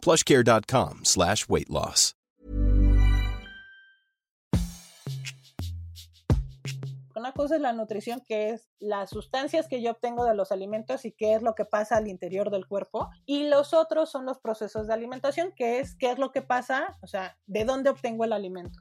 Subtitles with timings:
[0.00, 2.14] plushcare.com slash weight loss.
[7.20, 11.04] Una cosa es la nutrición, que es las sustancias que yo obtengo de los alimentos
[11.04, 13.10] y qué es lo que pasa al interior del cuerpo.
[13.26, 16.96] Y los otros son los procesos de alimentación, que es qué es lo que pasa,
[17.02, 18.80] o sea, de dónde obtengo el alimento.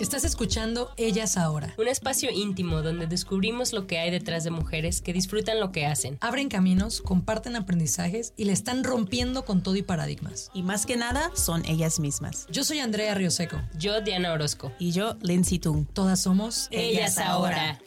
[0.00, 1.74] Estás escuchando Ellas Ahora.
[1.76, 5.84] Un espacio íntimo donde descubrimos lo que hay detrás de mujeres que disfrutan lo que
[5.84, 6.16] hacen.
[6.22, 10.50] Abren caminos, comparten aprendizajes y le están rompiendo con todo y paradigmas.
[10.54, 12.46] Y más que nada, son ellas mismas.
[12.50, 13.60] Yo soy Andrea Rioseco.
[13.78, 14.72] Yo, Diana Orozco.
[14.78, 15.86] Y yo, Lindsay Tung.
[15.92, 17.78] Todas somos Ellas, Ahora.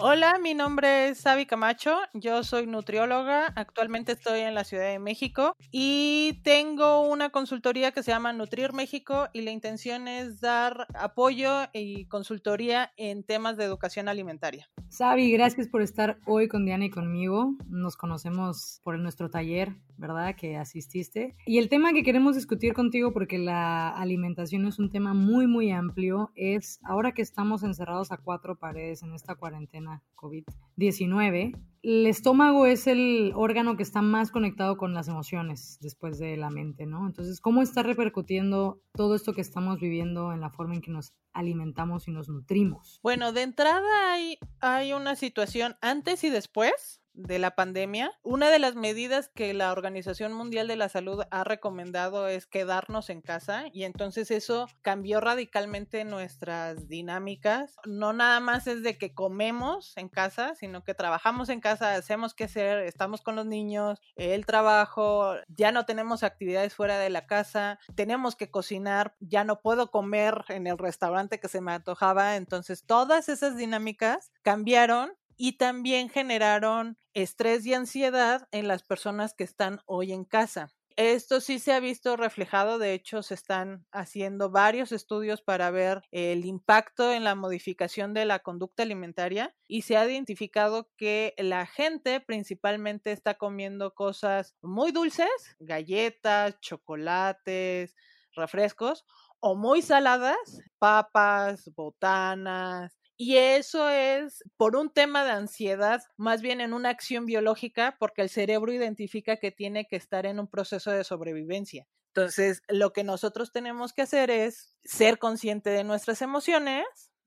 [0.00, 5.00] Hola, mi nombre es Sabi Camacho, yo soy nutrióloga, actualmente estoy en la Ciudad de
[5.00, 10.86] México y tengo una consultoría que se llama Nutrir México y la intención es dar
[10.94, 14.70] apoyo y consultoría en temas de educación alimentaria.
[14.88, 17.56] Sabi, gracias por estar hoy con Diana y conmigo.
[17.66, 20.34] Nos conocemos por nuestro taller, ¿verdad?
[20.36, 21.36] Que asististe.
[21.44, 25.70] Y el tema que queremos discutir contigo, porque la alimentación es un tema muy, muy
[25.70, 32.66] amplio, es ahora que estamos encerrados a cuatro paredes en esta cuarentena COVID-19, el estómago
[32.66, 37.06] es el órgano que está más conectado con las emociones después de la mente, ¿no?
[37.06, 41.12] Entonces, ¿cómo está repercutiendo todo esto que estamos viviendo en la forma en que nos
[41.32, 42.98] alimentamos y nos nutrimos?
[43.02, 48.60] Bueno, de entrada hay, hay una situación antes y después de la pandemia, una de
[48.60, 53.64] las medidas que la Organización Mundial de la Salud ha recomendado es quedarnos en casa
[53.72, 57.76] y entonces eso cambió radicalmente nuestras dinámicas.
[57.84, 62.34] No nada más es de que comemos en casa, sino que trabajamos en casa, hacemos
[62.34, 67.26] qué hacer, estamos con los niños, el trabajo, ya no tenemos actividades fuera de la
[67.26, 72.36] casa, tenemos que cocinar, ya no puedo comer en el restaurante que se me antojaba,
[72.36, 79.44] entonces todas esas dinámicas cambiaron y también generaron estrés y ansiedad en las personas que
[79.44, 80.74] están hoy en casa.
[80.96, 86.02] Esto sí se ha visto reflejado, de hecho se están haciendo varios estudios para ver
[86.10, 91.66] el impacto en la modificación de la conducta alimentaria y se ha identificado que la
[91.66, 95.28] gente principalmente está comiendo cosas muy dulces,
[95.60, 97.94] galletas, chocolates,
[98.34, 99.04] refrescos,
[99.40, 106.60] o muy saladas, papas, botanas, y eso es por un tema de ansiedad, más bien
[106.60, 110.92] en una acción biológica, porque el cerebro identifica que tiene que estar en un proceso
[110.92, 111.88] de sobrevivencia.
[112.14, 116.84] Entonces, lo que nosotros tenemos que hacer es ser consciente de nuestras emociones,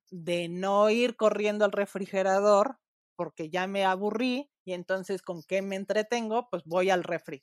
[0.10, 2.80] de no ir corriendo al refrigerador
[3.18, 7.42] porque ya me aburrí y entonces con qué me entretengo, pues voy al refri.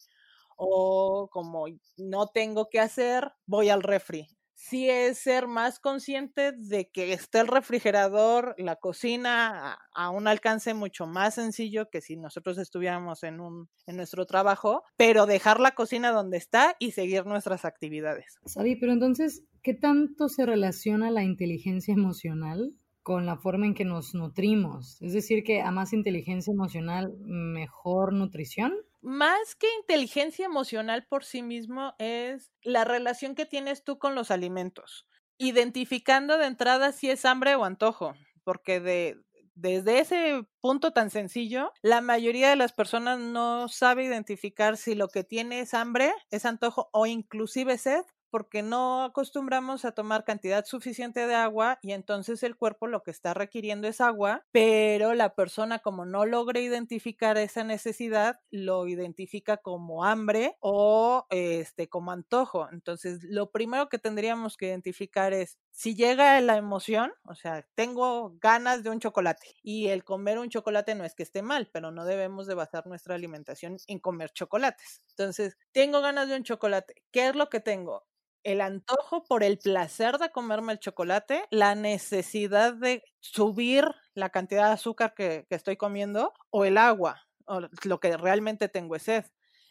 [0.56, 1.66] O como
[1.98, 4.26] no tengo que hacer, voy al refri
[4.58, 10.74] sí es ser más consciente de que esté el refrigerador, la cocina a, un alcance
[10.74, 15.76] mucho más sencillo que si nosotros estuviéramos en, un, en nuestro trabajo, pero dejar la
[15.76, 18.38] cocina donde está y seguir nuestras actividades.
[18.46, 23.84] Sabi, pero entonces, ¿qué tanto se relaciona la inteligencia emocional con la forma en que
[23.84, 25.00] nos nutrimos?
[25.00, 31.42] Es decir, que a más inteligencia emocional, mejor nutrición más que inteligencia emocional por sí
[31.42, 35.06] mismo es la relación que tienes tú con los alimentos,
[35.38, 38.14] identificando de entrada si es hambre o antojo,
[38.44, 39.20] porque de,
[39.54, 45.08] desde ese punto tan sencillo, la mayoría de las personas no sabe identificar si lo
[45.08, 50.64] que tiene es hambre, es antojo o inclusive sed porque no acostumbramos a tomar cantidad
[50.64, 55.34] suficiente de agua y entonces el cuerpo lo que está requiriendo es agua, pero la
[55.34, 62.68] persona como no logra identificar esa necesidad, lo identifica como hambre o este como antojo.
[62.72, 68.36] Entonces, lo primero que tendríamos que identificar es si llega la emoción, o sea, tengo
[68.40, 71.90] ganas de un chocolate y el comer un chocolate no es que esté mal, pero
[71.90, 75.02] no debemos de basar nuestra alimentación en comer chocolates.
[75.10, 76.94] Entonces, tengo ganas de un chocolate.
[77.10, 78.06] ¿Qué es lo que tengo?
[78.44, 84.66] El antojo por el placer de comerme el chocolate, la necesidad de subir la cantidad
[84.66, 89.24] de azúcar que, estoy comiendo o el agua, o lo que realmente tengo es sed.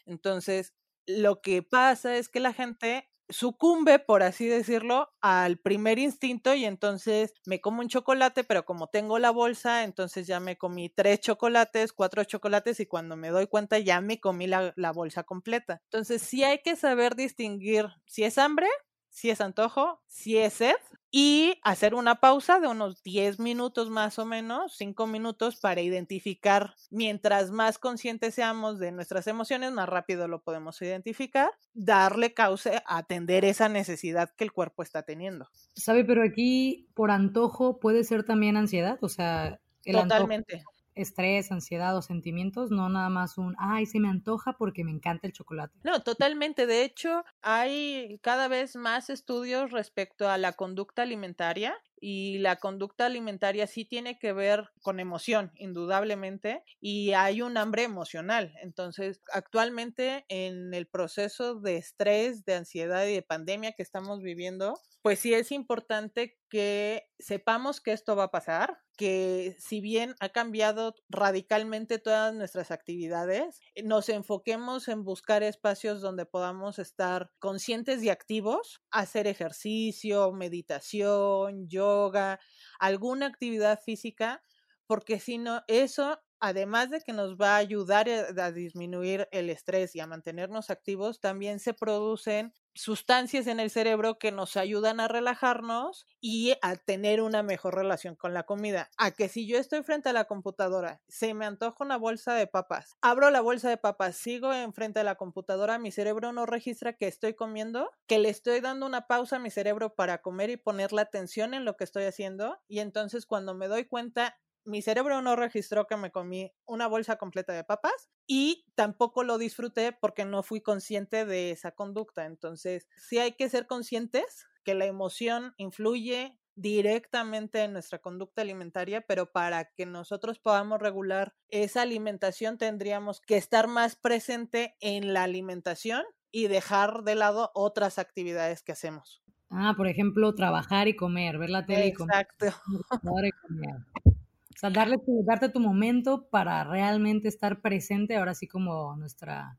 [0.06, 0.74] Entonces,
[1.06, 6.64] lo que pasa es que la gente sucumbe, por así decirlo, al primer instinto y
[6.64, 11.20] entonces me como un chocolate, pero como tengo la bolsa, entonces ya me comí tres
[11.20, 15.80] chocolates, cuatro chocolates y cuando me doy cuenta ya me comí la, la bolsa completa.
[15.84, 18.68] Entonces sí hay que saber distinguir si es hambre
[19.18, 20.76] si es antojo, si es sed,
[21.10, 26.74] y hacer una pausa de unos 10 minutos más o menos, 5 minutos para identificar,
[26.90, 33.44] mientras más conscientes seamos de nuestras emociones, más rápido lo podemos identificar, darle causa, atender
[33.44, 35.48] esa necesidad que el cuerpo está teniendo.
[35.74, 36.04] ¿Sabe?
[36.04, 40.62] Pero aquí por antojo puede ser también ansiedad, o sea, el Totalmente
[40.98, 45.26] estrés, ansiedad o sentimientos, no nada más un, ay, se me antoja porque me encanta
[45.26, 45.78] el chocolate.
[45.84, 46.66] No, totalmente.
[46.66, 53.06] De hecho, hay cada vez más estudios respecto a la conducta alimentaria y la conducta
[53.06, 58.54] alimentaria sí tiene que ver con emoción, indudablemente, y hay un hambre emocional.
[58.62, 64.80] Entonces, actualmente en el proceso de estrés, de ansiedad y de pandemia que estamos viviendo,
[65.02, 70.30] pues sí es importante que sepamos que esto va a pasar, que si bien ha
[70.30, 78.02] cambiado radicalmente todas nuestras actividades, eh, nos enfoquemos en buscar espacios donde podamos estar conscientes
[78.02, 82.40] y activos, hacer ejercicio, meditación, yoga,
[82.80, 84.42] alguna actividad física,
[84.86, 89.94] porque si no, eso además de que nos va a ayudar a, disminuir el estrés
[89.94, 95.08] y a mantenernos activos, también se producen sustancias en el cerebro que nos ayudan a
[95.08, 98.90] relajarnos y a tener una mejor relación con la comida.
[98.96, 102.46] A que si yo estoy frente a la computadora, se me antoja una bolsa de
[102.46, 106.92] papas, abro la bolsa de papas, sigo enfrente de la computadora, mi cerebro no registra
[106.92, 110.56] que estoy comiendo, que le estoy dando una pausa a mi cerebro para comer y
[110.56, 114.82] poner la atención en lo que estoy haciendo y entonces cuando me doy cuenta mi
[114.82, 119.92] cerebro no registró que me comí una bolsa completa de papas y tampoco lo disfruté
[119.92, 122.26] porque no fui consciente de esa conducta.
[122.26, 129.00] Entonces, sí hay que ser conscientes que la emoción influye directamente en nuestra conducta alimentaria,
[129.00, 135.22] pero para que nosotros podamos regular esa alimentación tendríamos que estar más presente en la
[135.22, 139.22] alimentación y dejar de lado otras actividades que hacemos.
[139.50, 142.26] Ah, por ejemplo, trabajar y comer, ver la tele y comer.
[142.28, 142.46] Exacto.
[144.58, 149.56] O sea, darle tu, darte tu momento para realmente estar presente, ahora sí como nuestra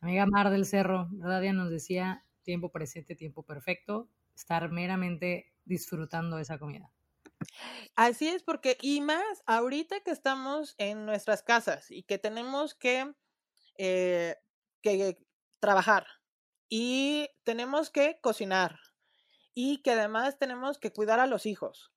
[0.00, 1.42] amiga Mar del Cerro, ¿verdad?
[1.52, 6.90] Nos decía, tiempo presente, tiempo perfecto, estar meramente disfrutando esa comida.
[7.96, 13.12] Así es, porque y más ahorita que estamos en nuestras casas y que tenemos que,
[13.76, 14.36] eh,
[14.80, 15.18] que
[15.58, 16.06] trabajar
[16.70, 18.80] y tenemos que cocinar
[19.52, 21.92] y que además tenemos que cuidar a los hijos.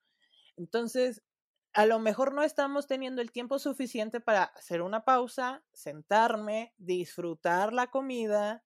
[0.58, 1.24] Entonces,
[1.74, 7.74] a lo mejor no estamos teniendo el tiempo suficiente para hacer una pausa, sentarme, disfrutar
[7.74, 8.64] la comida,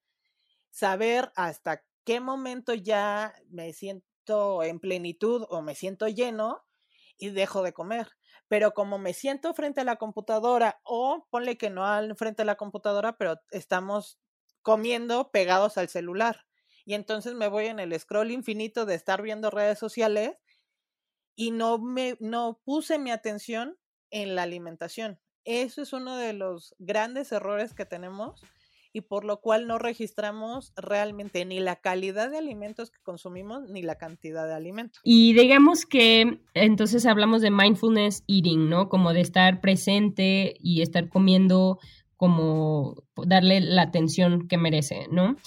[0.70, 6.66] saber hasta qué momento ya me siento en plenitud o me siento lleno
[7.18, 8.10] y dejo de comer.
[8.48, 12.46] Pero como me siento frente a la computadora o ponle que no al frente a
[12.46, 14.20] la computadora, pero estamos
[14.62, 16.46] comiendo pegados al celular.
[16.86, 20.38] Y entonces me voy en el scroll infinito de estar viendo redes sociales
[21.38, 23.78] y no, me, no puse mi atención
[24.10, 25.20] en la alimentación.
[25.46, 28.42] Eso es uno de los grandes errores que tenemos
[28.92, 33.84] y por lo cual no registramos realmente ni la calidad de alimentos que consumimos ni
[33.84, 35.00] la cantidad de alimentos.
[35.04, 38.90] Y digamos que entonces hablamos de mindfulness eating, ¿no?
[38.90, 41.78] Como de estar presente y estar comiendo
[42.16, 45.38] como darle la atención que merece, ¿no?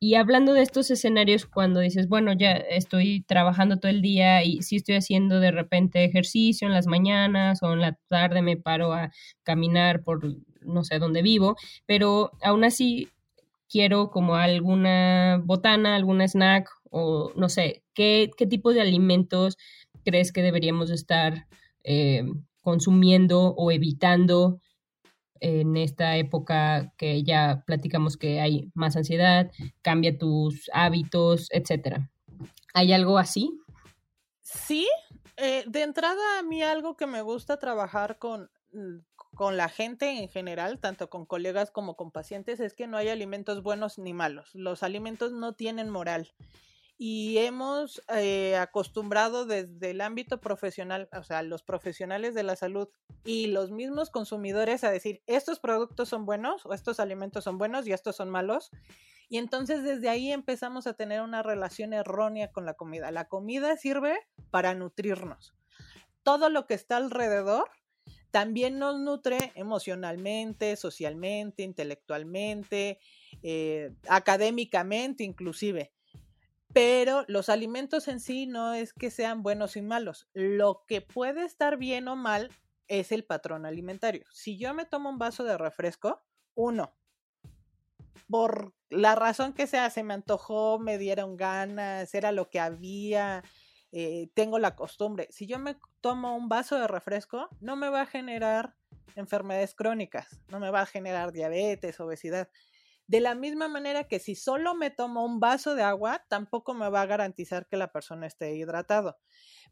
[0.00, 4.62] Y hablando de estos escenarios, cuando dices, bueno, ya estoy trabajando todo el día y
[4.62, 8.92] sí estoy haciendo de repente ejercicio en las mañanas o en la tarde me paro
[8.92, 9.10] a
[9.42, 10.20] caminar por
[10.60, 11.56] no sé dónde vivo,
[11.86, 13.08] pero aún así
[13.68, 19.56] quiero como alguna botana, algún snack o no sé, ¿qué, qué tipo de alimentos
[20.04, 21.46] crees que deberíamos estar
[21.84, 22.24] eh,
[22.60, 24.60] consumiendo o evitando
[25.42, 29.50] en esta época que ya platicamos que hay más ansiedad,
[29.82, 32.10] cambia tus hábitos, etcétera.
[32.74, 33.58] ¿Hay algo así?
[34.40, 34.88] Sí,
[35.36, 38.98] eh, de entrada a mí algo que me gusta trabajar con, mm,
[39.34, 43.08] con la gente en general, tanto con colegas como con pacientes, es que no hay
[43.08, 44.54] alimentos buenos ni malos.
[44.54, 46.32] Los alimentos no tienen moral
[47.04, 52.90] y hemos eh, acostumbrado desde el ámbito profesional, o sea, los profesionales de la salud
[53.24, 57.88] y los mismos consumidores a decir, estos productos son buenos o estos alimentos son buenos
[57.88, 58.70] y estos son malos.
[59.28, 63.10] Y entonces desde ahí empezamos a tener una relación errónea con la comida.
[63.10, 64.16] La comida sirve
[64.52, 65.54] para nutrirnos.
[66.22, 67.68] Todo lo que está alrededor
[68.30, 73.00] también nos nutre emocionalmente, socialmente, intelectualmente,
[73.42, 75.90] eh, académicamente inclusive
[76.72, 80.28] Pero los alimentos en sí no es que sean buenos y malos.
[80.32, 82.50] Lo que puede estar bien o mal
[82.88, 84.24] es el patrón alimentario.
[84.32, 86.22] Si yo me tomo un vaso de refresco,
[86.54, 86.94] uno,
[88.28, 93.42] por la razón que sea, se me antojó, me dieron ganas, era lo que había,
[93.92, 95.28] eh, tengo la costumbre.
[95.30, 98.74] Si yo me tomo un vaso de refresco, no me va a generar
[99.16, 102.48] enfermedades crónicas, no me va a generar diabetes, obesidad.
[103.12, 106.88] De la misma manera que si solo me tomo un vaso de agua, tampoco me
[106.88, 109.18] va a garantizar que la persona esté hidratado.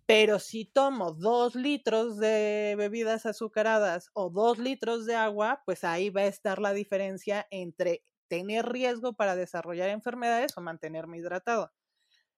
[0.06, 6.10] Pero si tomo dos litros de bebidas azucaradas o dos litros de agua, pues ahí
[6.10, 11.72] va a estar la diferencia entre tener riesgo para desarrollar enfermedades o mantenerme hidratado.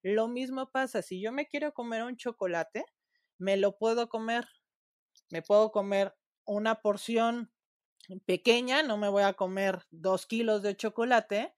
[0.03, 2.85] Lo mismo pasa, si yo me quiero comer un chocolate,
[3.39, 4.49] me lo puedo comer.
[5.31, 7.52] Me puedo comer una porción
[8.27, 11.55] pequeña, no me voy a comer dos kilos de chocolate.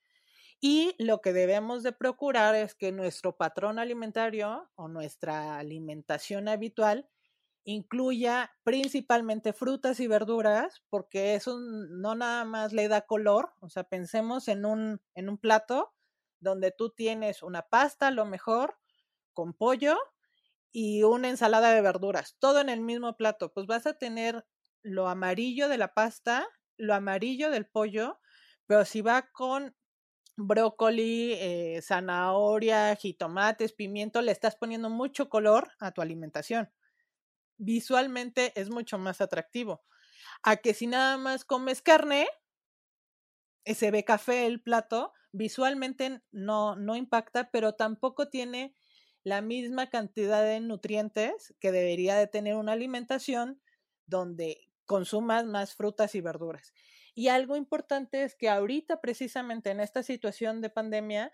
[0.60, 7.08] Y lo que debemos de procurar es que nuestro patrón alimentario o nuestra alimentación habitual
[7.64, 13.84] incluya principalmente frutas y verduras, porque eso no nada más le da color, o sea,
[13.84, 15.92] pensemos en un, en un plato
[16.40, 18.76] donde tú tienes una pasta, lo mejor,
[19.34, 19.96] con pollo
[20.72, 24.44] y una ensalada de verduras, todo en el mismo plato, pues vas a tener
[24.84, 28.20] lo amarillo de la pasta, lo amarillo del pollo,
[28.66, 29.74] pero si va con
[30.36, 36.70] brócoli, eh, zanahoria, jitomates, pimiento, le estás poniendo mucho color a tu alimentación.
[37.56, 39.84] Visualmente es mucho más atractivo.
[40.42, 42.28] A que si nada más comes carne,
[43.64, 48.74] eh, se ve café el plato, visualmente no, no impacta, pero tampoco tiene
[49.22, 53.62] la misma cantidad de nutrientes que debería de tener una alimentación
[54.06, 56.72] donde consumas más frutas y verduras.
[57.14, 61.32] Y algo importante es que ahorita, precisamente en esta situación de pandemia,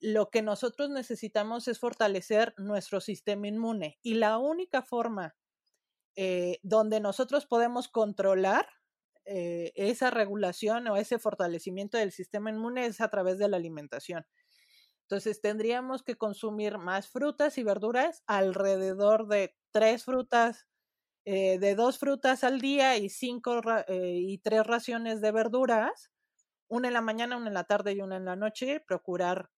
[0.00, 3.98] lo que nosotros necesitamos es fortalecer nuestro sistema inmune.
[4.02, 5.36] Y la única forma
[6.16, 8.66] eh, donde nosotros podemos controlar
[9.24, 14.26] eh, esa regulación o ese fortalecimiento del sistema inmune es a través de la alimentación.
[15.02, 20.66] Entonces tendríamos que consumir más frutas y verduras, alrededor de tres frutas
[21.30, 26.10] eh, de dos frutas al día y cinco eh, y tres raciones de verduras,
[26.68, 29.50] una en la mañana, una en la tarde y una en la noche, procurar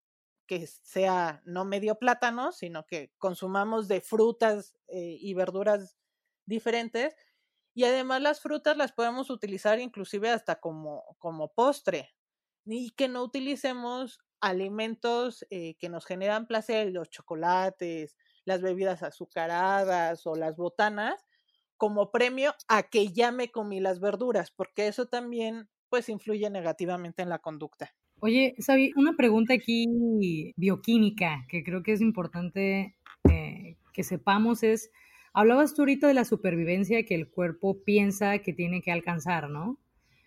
[0.48, 5.96] que sea no medio plátano, sino que consumamos de frutas eh, y verduras
[6.44, 7.14] diferentes.
[7.72, 12.16] Y además las frutas las podemos utilizar inclusive hasta como, como postre.
[12.64, 20.34] Y que no utilicemos alimentos que nos generan placer, los chocolates, las bebidas azucaradas o
[20.34, 21.26] las botanas,
[21.80, 27.22] como premio a que ya me comí las verduras, porque eso también pues influye negativamente
[27.22, 27.94] en la conducta.
[28.20, 32.96] Oye, Sabi, una pregunta aquí bioquímica que creo que es importante
[33.30, 34.90] eh, que sepamos es,
[35.32, 39.78] hablabas tú ahorita de la supervivencia que el cuerpo piensa que tiene que alcanzar, ¿no?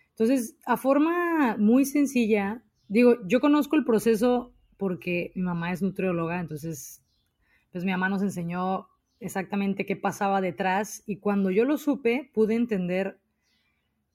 [0.08, 6.40] Entonces, a forma muy sencilla, digo, yo conozco el proceso porque mi mamá es nutrióloga,
[6.40, 7.00] entonces,
[7.70, 8.88] pues mi mamá nos enseñó
[9.20, 13.18] exactamente qué pasaba detrás y cuando yo lo supe pude entender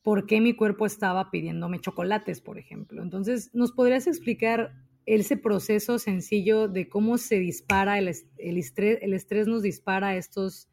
[0.01, 3.01] por qué mi cuerpo estaba pidiéndome chocolates, por ejemplo.
[3.01, 4.73] Entonces, ¿nos podrías explicar
[5.05, 10.69] ese proceso sencillo de cómo se dispara el, estrés, el estrés nos dispara estos,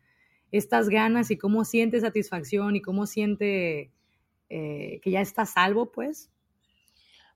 [0.52, 3.92] estas ganas y cómo siente satisfacción y cómo siente
[4.48, 6.30] eh, que ya está salvo, pues?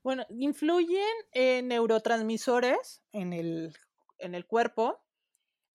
[0.03, 1.03] Bueno, influyen
[1.63, 3.73] neurotransmisores en el,
[4.17, 4.99] en el cuerpo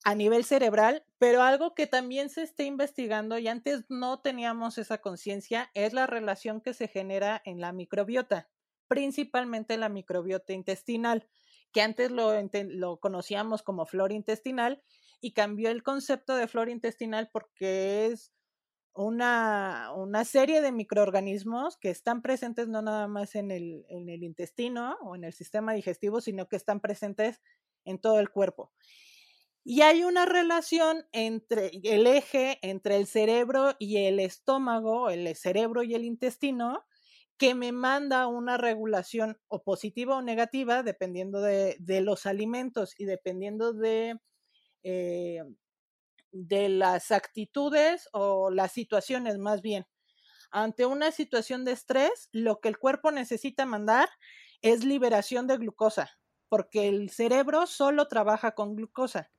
[0.07, 4.99] a nivel cerebral, pero algo que también se está investigando y antes no teníamos esa
[4.99, 8.49] conciencia es la relación que se genera en la microbiota,
[8.87, 11.29] principalmente la microbiota intestinal,
[11.73, 14.81] que antes lo, conocíamos como flora intestinal
[15.21, 18.33] y cambió el concepto de flora intestinal porque es
[18.95, 25.17] una, una, serie de microorganismos que están presentes no nada más en el intestino o
[25.17, 27.43] en el sistema digestivo, sino que están presentes
[27.85, 28.71] en todo el cuerpo.
[29.69, 35.83] Y hay una relación entre el eje entre el cerebro y el estómago, el cerebro
[35.83, 36.87] y el intestino,
[37.37, 43.73] que me manda una regulación o positiva o negativa, dependiendo de, los alimentos y dependiendo
[43.73, 44.21] de,
[44.85, 45.43] eh,
[46.31, 49.85] de las actitudes o las situaciones más bien.
[50.53, 54.09] Ante una situación de estrés, lo que el cuerpo necesita mandar
[54.63, 59.33] es liberación de glucosa, porque el cerebro solo trabaja con glucosa.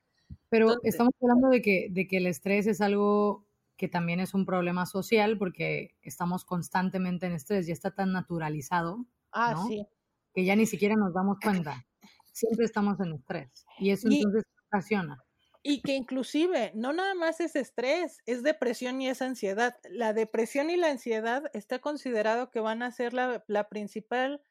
[0.50, 3.46] Pero estamos hablando de que, de que el estrés es algo
[3.78, 9.06] que también es un problema social porque estamos constantemente en estrés, ya está tan naturalizado,
[9.32, 9.86] ah, sí.
[10.34, 11.86] que ya ni siquiera nos damos cuenta.
[12.32, 15.24] siempre estamos en estrés y eso Y- entonces ocasiona.
[15.64, 19.76] Y que inclusive no nada más es estrés, es depresión y es ansiedad.
[19.90, 24.42] La depresión y la ansiedad está considerado que van a ser la, la principal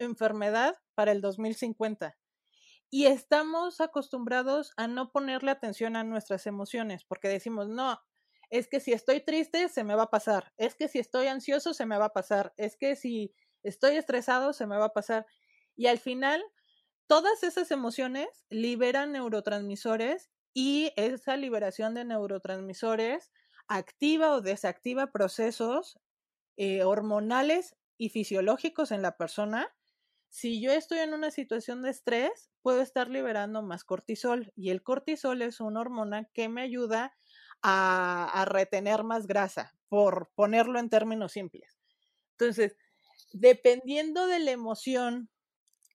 [0.00, 2.16] enfermedad para el 2050.
[2.96, 7.98] Y estamos acostumbrados a no ponerle atención a nuestras emociones, porque decimos, no,
[8.50, 10.52] es que si estoy triste, se me va a pasar.
[10.58, 12.54] Es que si estoy ansioso, se me va a pasar.
[12.56, 13.34] Es que si
[13.64, 15.26] estoy estresado, se me va a pasar.
[15.74, 16.40] Y al final,
[17.08, 23.32] todas esas emociones liberan neurotransmisores y esa liberación de neurotransmisores
[23.66, 25.98] activa o desactiva procesos
[26.56, 29.73] eh, hormonales y fisiológicos en la persona.
[30.34, 34.82] Si yo estoy en una situación de estrés, puedo estar liberando más cortisol y el
[34.82, 37.16] cortisol es una hormona que me ayuda
[37.62, 41.78] a, retener más grasa, por ponerlo en términos simples.
[42.32, 42.76] Entonces,
[43.32, 45.30] dependiendo de la emoción,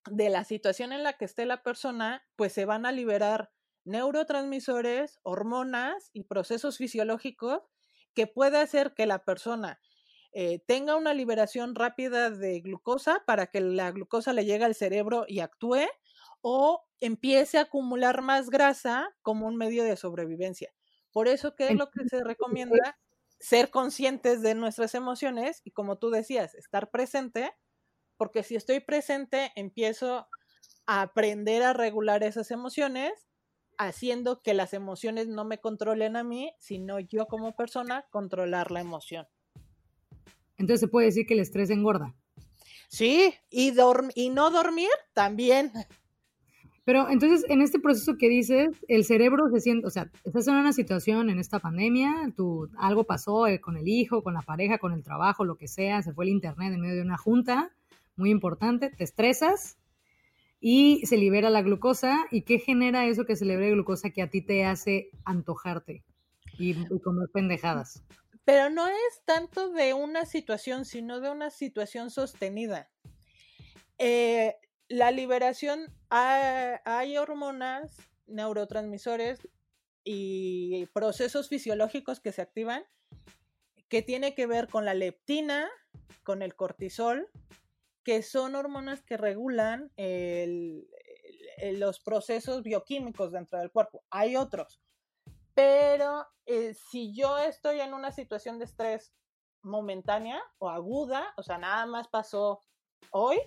[0.09, 3.51] de la situación en la que esté la persona, pues se van a liberar
[3.83, 7.63] neurotransmisores, hormonas y procesos fisiológicos
[8.13, 9.81] que puede hacer que la persona
[10.31, 15.25] eh, tenga una liberación rápida de glucosa para que la glucosa le llegue al cerebro
[15.27, 15.87] y actúe
[16.41, 20.73] o empiece a acumular más grasa como un medio de sobrevivencia.
[21.11, 22.97] Por eso, ¿qué es lo que se recomienda?
[23.39, 27.51] Ser conscientes de nuestras emociones y como tú decías, estar presente,
[28.17, 30.27] porque si estoy presente, empiezo
[30.85, 33.27] a aprender a regular esas emociones,
[33.77, 38.81] haciendo que las emociones no me controlen a mí, sino yo como persona controlar la
[38.81, 39.27] emoción.
[40.59, 42.13] Entonces se puede decir que el estrés engorda.
[42.89, 43.73] Sí, y,
[44.15, 45.71] y no dormir también.
[46.85, 50.55] Pero entonces, en este proceso que dices, el cerebro se siente, o sea, estás en
[50.55, 54.79] una situación en esta pandemia, tú, algo pasó eh, con el hijo, con la pareja,
[54.79, 57.71] con el trabajo, lo que sea, se fue el internet en medio de una junta
[58.15, 59.77] muy importante, te estresas
[60.59, 62.25] y se libera la glucosa.
[62.31, 66.03] ¿Y qué genera eso que se libera glucosa que a ti te hace antojarte
[66.57, 68.03] y, y comer pendejadas?
[68.49, 72.89] Pero no es tanto de una situación, sino de una situación sostenida.
[73.99, 74.55] Eh,
[74.87, 79.47] la liberación, hay, hay hormonas, neurotransmisores
[80.03, 82.83] y procesos fisiológicos que se activan
[83.87, 85.69] que tiene que ver con la leptina,
[86.23, 87.29] con el cortisol,
[88.03, 89.91] que son hormonas que regulan
[91.73, 94.03] los procesos bioquímicos dentro del cuerpo.
[94.09, 94.81] Hay otros,
[95.59, 99.13] pero eh, si yo estoy en una situación de estrés
[99.61, 102.63] momentánea o aguda, o sea, nada más pasó
[103.11, 103.37] hoy,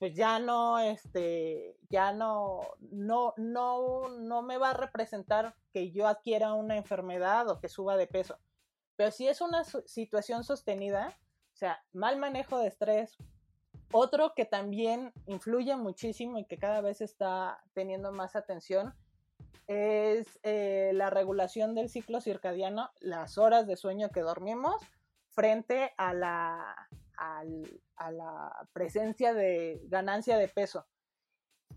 [0.00, 6.08] pues ya no, este, ya no, no, no, no me va a representar que yo
[6.08, 8.36] adquiera una enfermedad o que suba de peso.
[8.96, 11.16] Pero si es una situación sostenida,
[11.54, 13.16] o sea, mal manejo de estrés,
[13.92, 18.96] otro que también influye muchísimo y que cada vez está teniendo más atención
[19.66, 24.82] es eh, la regulación del ciclo circadiano, las horas de sueño que dormimos
[25.28, 30.86] frente a la, a la presencia de ganancia de peso.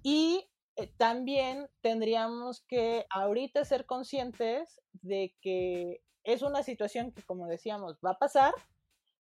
[0.02, 7.48] Y eh, también tendríamos que ahorita ser conscientes de que es una situación que, como
[7.48, 8.54] decíamos, va a pasar,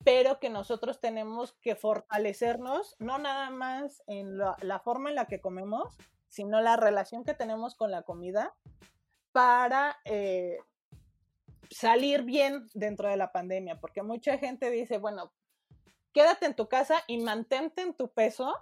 [0.05, 5.41] pero que nosotros tenemos que fortalecernos, no nada más en la forma en la que
[5.41, 5.97] comemos,
[6.37, 8.55] sino la relación que tenemos con la comida
[9.33, 10.59] para eh,
[11.71, 15.33] salir bien dentro de la pandemia, porque mucha gente dice, bueno,
[16.13, 18.55] quédate en tu casa y mantente en tu peso,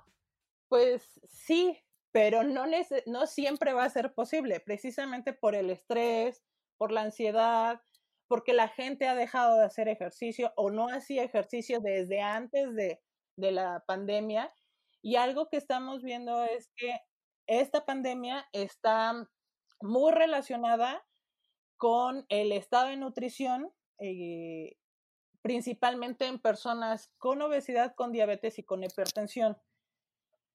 [0.69, 1.77] pues sí,
[2.13, 2.65] pero no,
[3.07, 6.45] no siempre va a ser posible, precisamente por el estrés,
[6.79, 7.83] por la ansiedad,
[8.29, 13.03] porque la gente ha dejado de hacer ejercicio o no hacía ejercicio desde antes de,
[13.37, 14.55] de la pandemia.
[15.03, 17.01] Y algo que estamos viendo es que
[17.47, 19.29] esta pandemia está
[19.81, 21.05] muy relacionada
[21.77, 24.77] con el estado de nutrición, eh,
[25.43, 29.59] principalmente en personas con obesidad, con diabetes y con hipertensión.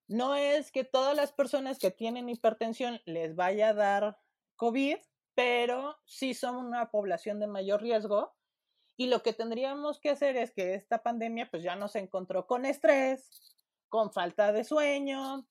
[0.07, 4.19] No es que todas las personas que tienen hipertensión les vaya a dar
[4.55, 4.97] COVID,
[5.35, 8.33] pero sí son una población de mayor riesgo.
[8.97, 12.65] Y lo que tendríamos que hacer es que esta pandemia pues ya nos encontró con
[12.65, 13.55] estrés,
[13.87, 15.47] con falta de sueño,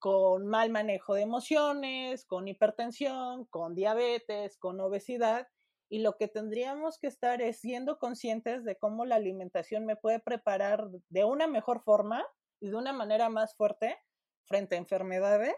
[0.00, 5.46] con mal manejo de emociones, con hipertensión, con diabetes, con obesidad.
[5.88, 10.18] Y lo que tendríamos que estar es siendo conscientes de cómo la alimentación me puede
[10.18, 12.26] preparar de una mejor forma
[12.60, 13.98] y de una manera más fuerte
[14.46, 15.54] frente a enfermedades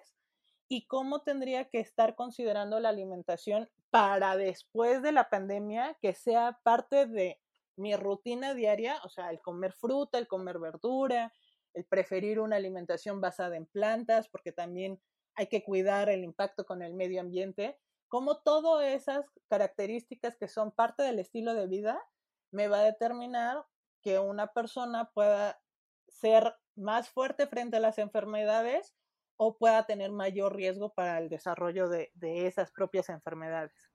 [0.69, 6.59] y cómo tendría que estar considerando la alimentación para después de la pandemia que sea
[6.65, 7.39] parte de
[7.77, 11.33] mi rutina diaria, o sea, el comer fruta, el comer verdura,
[11.75, 15.01] el preferir una alimentación basada en plantas, porque también
[15.35, 20.71] hay que cuidar el impacto con el medio ambiente, como todas esas características que son
[20.73, 21.99] parte del estilo de vida
[22.51, 23.65] me va a determinar
[24.03, 25.59] que una persona pueda
[26.09, 28.95] ser más fuerte frente a las enfermedades
[29.37, 33.91] o pueda tener mayor riesgo para el desarrollo de, esas propias enfermedades.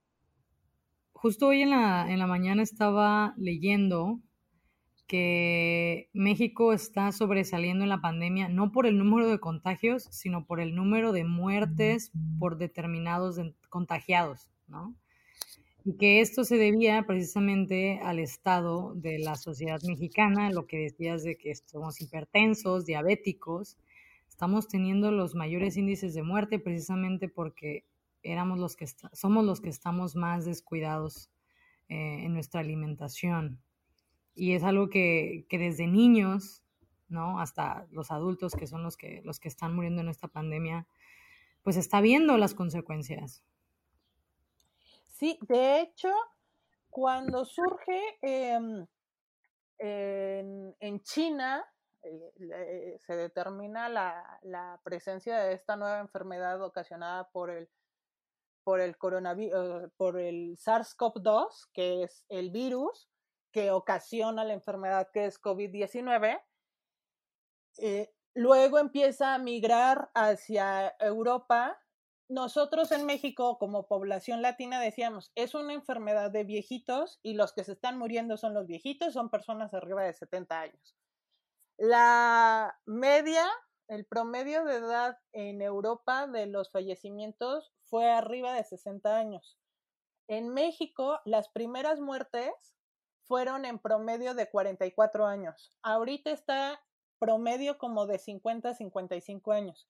[1.14, 4.20] Justo hoy en la, en la mañana estaba leyendo
[5.08, 10.60] que México está sobresaliendo en la pandemia no por el número de contagios, sino por
[10.60, 13.40] el número de muertes por determinados
[13.70, 14.94] contagiados, ¿no?
[15.86, 21.24] Y que esto se debía precisamente al estado de la sociedad mexicana, lo que decías
[21.24, 23.78] de que somos hipertensos, diabéticos,
[24.28, 27.86] estamos teniendo los mayores índices de muerte precisamente porque
[28.22, 31.32] éramos los que somos los que estamos más descuidados
[31.88, 33.62] eh, en nuestra alimentación.
[34.38, 36.64] Y es algo que, que, desde niños,
[37.10, 37.40] ¿no?
[37.40, 40.88] Hasta los adultos que son los que, los que están muriendo en esta pandemia,
[41.64, 43.44] pues está viendo las consecuencias.
[45.08, 46.14] Sí, de hecho,
[46.92, 48.86] cuando surge em,
[49.80, 51.66] en, China,
[52.04, 57.70] eh, eh, se determina la, presencia de esta nueva enfermedad ocasionada por el
[58.64, 63.10] por el coronavirus, eh, por el SARS-CoV-2, que es el virus
[63.58, 66.40] que ocasiona la enfermedad que es COVID-19.
[68.36, 71.82] luego empieza a migrar hacia Europa
[72.30, 77.64] nosotros en México, como población latina, decíamos, es una enfermedad de viejitos y los que
[77.64, 80.96] se están muriendo son los viejitos, son personas arriba de 70 años.
[81.78, 83.48] La media,
[83.88, 89.58] el promedio de edad en Europa de los fallecimientos fue arriba de 60 años.
[90.28, 92.77] En México, las primeras muertes
[93.28, 95.72] fueron en promedio de 44 años.
[95.84, 96.82] Ahorita está
[97.20, 99.88] promedio como de 50 a 55 años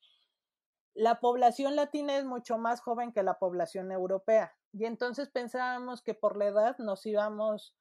[0.97, 6.15] la población latina es mucho más joven que la población europea y entonces pensábamos que
[6.15, 7.75] por la edad nos íbamos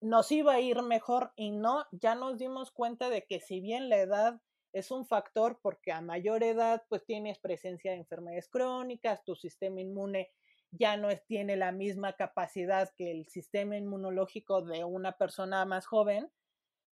[0.00, 3.88] nos iba a ir mejor y no, ya nos dimos cuenta de que si bien
[3.88, 4.40] la edad
[4.72, 9.80] es un factor porque a mayor edad pues tienes presencia de enfermedades crónicas, tu sistema
[9.80, 10.32] inmune
[10.72, 16.30] ya no tiene la misma capacidad que el sistema inmunológico de una persona más joven,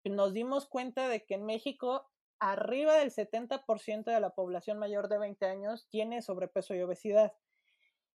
[0.05, 5.17] nos dimos cuenta de que en México arriba del 70% de la población mayor de
[5.17, 7.33] 20 años tiene sobrepeso y obesidad.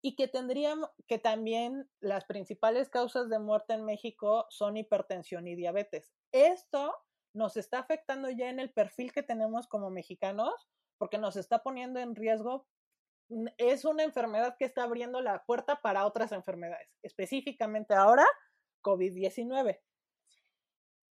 [0.01, 5.55] Y que tendríamos que también las principales causas de muerte en México son hipertensión y
[5.55, 6.13] diabetes.
[6.31, 6.95] Esto
[7.33, 11.99] nos está afectando ya en el perfil que tenemos como mexicanos porque nos está poniendo
[11.99, 12.67] en riesgo.
[13.57, 18.25] Es una enfermedad que está abriendo la puerta para otras enfermedades, específicamente ahora
[18.81, 19.79] COVID-19.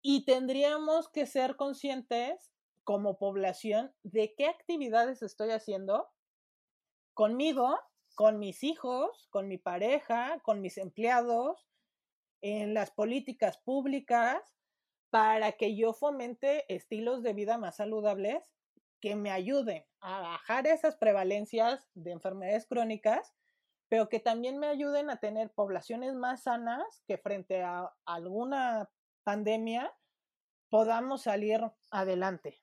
[0.02, 2.52] Y tendríamos que ser conscientes
[2.84, 6.10] como población de qué actividades estoy haciendo
[7.14, 7.80] conmigo,
[8.16, 11.68] con mis hijos, con mi pareja, con mis empleados,
[12.42, 14.42] en las políticas públicas,
[15.12, 18.52] para que yo fomente estilos de vida más saludables
[19.02, 23.34] que me ayuden a bajar esas prevalencias de enfermedades crónicas,
[23.90, 28.90] pero que también me ayuden a tener poblaciones más sanas que frente a alguna
[29.24, 29.92] pandemia
[30.70, 31.60] podamos salir
[31.90, 32.62] adelante.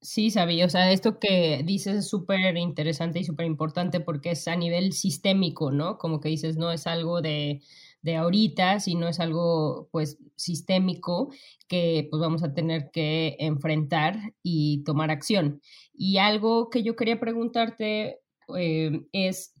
[0.00, 4.46] Sí, sabía, o sea, esto que dices es súper interesante y súper importante porque es
[4.46, 5.98] a nivel sistémico, ¿no?
[5.98, 7.62] Como que dices, no es algo de,
[8.02, 11.30] de ahorita, sino es algo pues sistémico
[11.68, 15.60] que pues vamos a tener que enfrentar y tomar acción.
[15.92, 18.20] Y algo que yo quería preguntarte
[18.56, 19.54] eh, es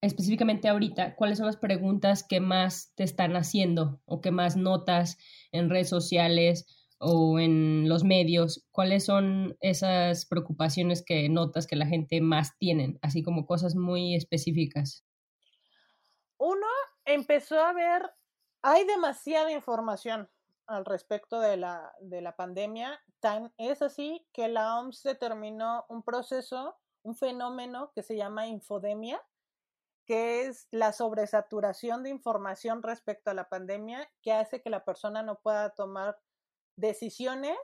[0.00, 5.18] específicamente ahorita, ¿cuáles son las preguntas que más te están haciendo o que más notas
[5.52, 6.66] en redes sociales?
[7.02, 12.98] o en los medios, ¿cuáles son esas preocupaciones que notas que la gente más tienen,
[13.00, 15.02] así como cosas muy específicas?
[16.36, 16.66] Uno,
[17.14, 18.12] empezó a ver,
[18.62, 20.30] hay demasiada información
[20.66, 26.02] al respecto de la, de la pandemia, tan es así que la OMS determinó un
[26.02, 29.20] proceso, un fenómeno que se llama infodemia,
[30.06, 35.22] que es la sobresaturación de información respecto a la pandemia que hace que la persona
[35.22, 36.18] no pueda tomar
[36.76, 37.56] decisiones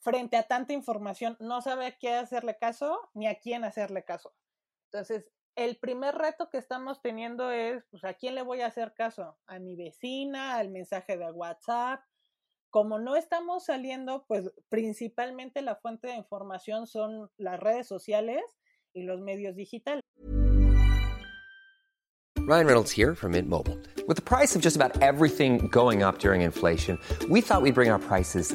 [0.00, 4.32] frente a tanta información, no sabe a qué hacerle caso ni a quién hacerle caso.
[4.86, 8.92] Entonces, el primer reto que estamos teniendo es, pues, ¿a quién le voy a hacer
[8.94, 9.38] caso?
[9.46, 10.56] ¿A mi vecina?
[10.56, 12.02] ¿Al mensaje de WhatsApp?
[12.70, 18.42] Como no estamos saliendo, pues principalmente la fuente de información son las redes sociales
[18.92, 20.02] y los medios digitales.
[22.46, 23.78] Ryan Reynolds here from Mint Mobile.
[24.06, 27.90] With the price of just about everything going up during inflation, we thought we'd bring
[27.90, 28.54] our prices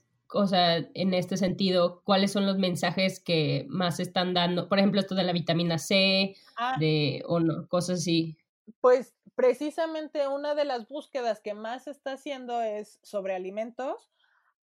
[0.33, 4.69] O sea, en este sentido, ¿cuáles son los mensajes que más están dando?
[4.69, 8.37] Por ejemplo, esto de la vitamina C, Ah, de o no, cosas así.
[8.79, 14.09] Pues precisamente una de las búsquedas que más se está haciendo es sobre alimentos.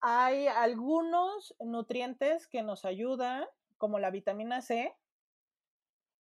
[0.01, 3.45] Hay algunos nutrientes que nos ayudan,
[3.77, 4.95] como la vitamina C,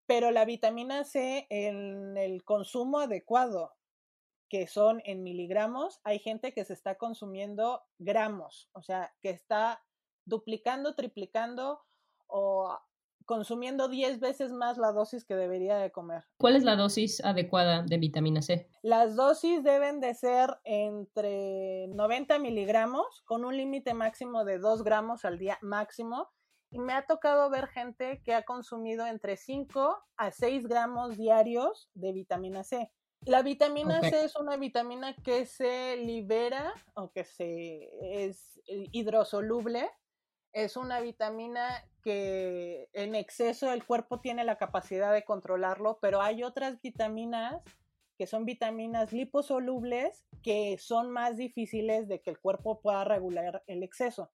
[0.06, 3.77] pero la vitamina C en el consumo adecuado,
[4.48, 9.82] que son en miligramos, hay gente que se está consumiendo gramos, o sea, que está
[10.24, 11.80] duplicando, triplicando
[12.26, 12.78] o
[13.28, 16.24] consumiendo 10 veces más la dosis que debería de comer.
[16.38, 18.70] ¿Cuál es la dosis adecuada de vitamina C?
[18.80, 25.26] Las dosis deben de ser entre 90 miligramos con un límite máximo de 2 gramos
[25.26, 26.30] al día máximo.
[26.70, 31.90] Y me ha tocado ver gente que ha consumido entre 5 a 6 gramos diarios
[31.94, 32.90] de vitamina C.
[33.22, 34.00] La vitamina.
[34.00, 37.90] C es una vitamina que se libera o que se
[38.24, 39.90] es hidrosoluble.
[40.52, 46.42] Es una vitamina que en exceso el cuerpo tiene la capacidad de controlarlo, pero hay
[46.42, 47.62] otras vitaminas
[48.18, 53.84] que son vitaminas liposolubles que son más difíciles de que el cuerpo pueda regular el
[53.84, 54.30] exceso.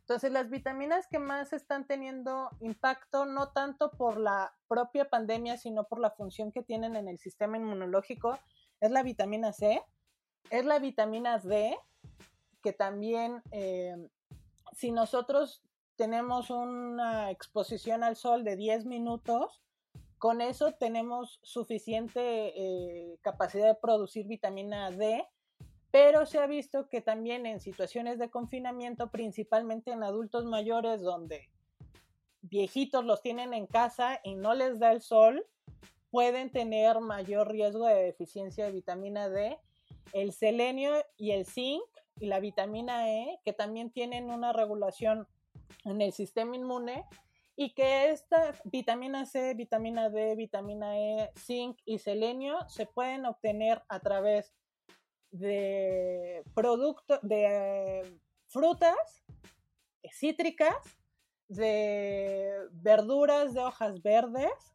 [0.00, 5.84] Entonces, las vitaminas que más están teniendo impacto, no tanto por la propia pandemia, sino
[5.84, 8.38] por la función que tienen en el sistema inmunológico,
[8.80, 9.82] es la vitamina C,
[10.50, 11.76] es la vitamina D,
[12.62, 13.96] que también, eh,
[14.72, 15.62] si nosotros
[15.96, 19.62] tenemos una exposición al sol de 10 minutos,
[20.22, 22.20] con eso tenemos suficiente
[22.54, 25.26] eh, capacidad de producir vitamina D,
[25.90, 31.50] pero se ha visto que también en situaciones de confinamiento, principalmente en adultos mayores, donde
[32.40, 35.44] viejitos los tienen en casa y no les da el sol,
[36.12, 39.58] pueden tener mayor riesgo de deficiencia de vitamina D.
[40.12, 41.82] El selenio y el zinc
[42.20, 45.26] y la vitamina E, que también tienen una regulación
[45.84, 47.06] en el sistema inmune,
[47.62, 53.82] y que estas vitamina C, vitamina D, vitamina E, zinc y selenio se pueden obtener
[53.88, 54.52] a través
[55.30, 59.22] de productos, de frutas
[60.12, 60.74] cítricas,
[61.46, 64.74] de verduras de hojas verdes,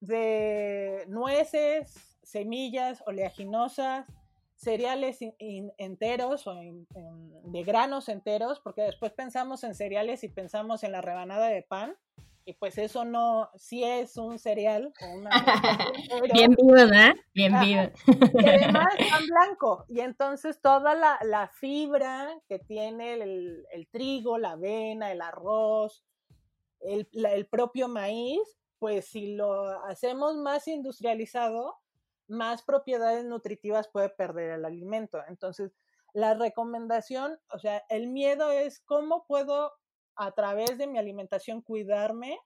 [0.00, 4.06] de nueces, semillas oleaginosas,
[4.58, 6.86] cereales in- in- enteros o in-
[7.44, 11.96] de granos enteros, porque después pensamos en cereales y pensamos en la rebanada de pan,
[12.44, 15.30] y pues eso no, sí es un cereal una...
[16.20, 17.14] pero- Bien vivo, ¿verdad?
[17.34, 17.82] Bien vivo.
[18.40, 19.84] y además pan blanco.
[19.88, 26.04] Y entonces toda la, la fibra que tiene el, el trigo, la avena, el arroz,
[26.80, 28.40] el, la- el propio maíz,
[28.78, 31.76] pues si lo hacemos más industrializado,
[32.28, 35.20] más propiedades nutritivas puede perder el alimento.
[35.28, 35.72] Entonces,
[36.12, 39.72] la recomendación, o sea, el miedo es cómo puedo
[40.16, 42.38] a través de mi alimentación cuidarme.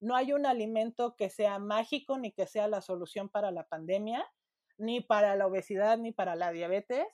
[0.00, 4.24] No hay un alimento que sea mágico ni que sea la solución para la pandemia
[4.78, 7.06] ni para la obesidad, ni para la diabetes,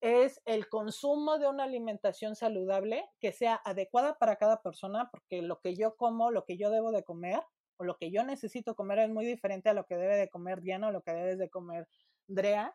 [0.00, 5.60] es el consumo de una alimentación saludable que sea adecuada para cada persona, porque lo
[5.60, 7.40] que yo como, lo que yo debo de comer,
[7.80, 10.60] o lo que yo necesito comer es muy diferente a lo que debe de comer
[10.60, 11.88] Diana o lo que debes de comer
[12.26, 12.74] Drea.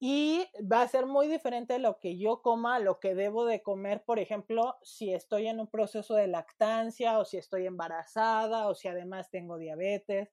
[0.00, 4.04] Y va a ser muy diferente lo que yo coma, lo que debo de comer,
[4.04, 8.86] por ejemplo, si estoy en un proceso de lactancia o si estoy embarazada o si
[8.86, 10.30] además tengo diabetes.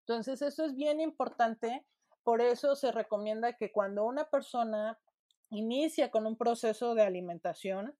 [0.00, 1.86] Entonces, eso es bien importante
[2.24, 4.98] por eso se recomienda que cuando una persona
[5.50, 7.94] inicia con un proceso de alimentación,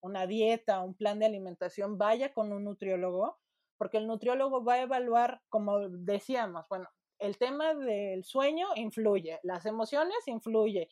[0.00, 3.38] una dieta, un plan de alimentación, vaya con un nutriólogo,
[3.78, 6.88] porque el nutriólogo va a evaluar, como decíamos, bueno,
[7.18, 10.88] el tema del sueño influye, las emociones influye,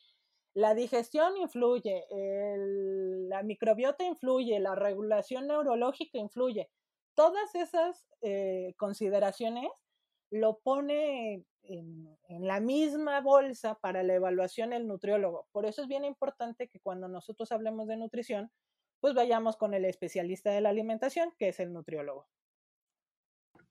[0.53, 2.05] la digestión influye,
[3.29, 6.69] la microbiota influye, la regulación neurológica influye.
[7.15, 9.69] Todas esas eh, consideraciones
[10.31, 15.47] lo pone en, en la misma bolsa para la evaluación el nutriólogo.
[15.51, 18.51] Por eso es bien importante que cuando nosotros hablemos de nutrición,
[18.99, 22.27] pues vayamos con el especialista de la alimentación, que es el nutriólogo.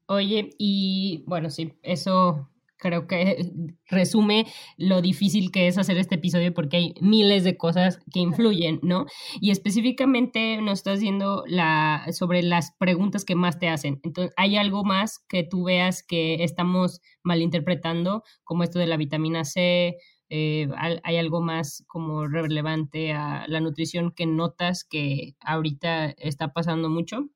[0.08, 3.50] Oye, y bueno, sí, eso creo que
[3.88, 8.78] resume lo difícil que es hacer este episodio porque hay miles de cosas que influyen,
[8.82, 9.06] ¿no?
[9.40, 13.98] Y específicamente nos estás diciendo la, sobre las preguntas que más te hacen.
[14.04, 19.44] Entonces, ¿hay algo más que tú veas que estamos malinterpretando, como esto de la vitamina
[19.44, 19.96] C?
[20.28, 20.68] Eh,
[21.02, 27.28] ¿Hay algo más como relevante a la nutrición que notas que ahorita está pasando mucho?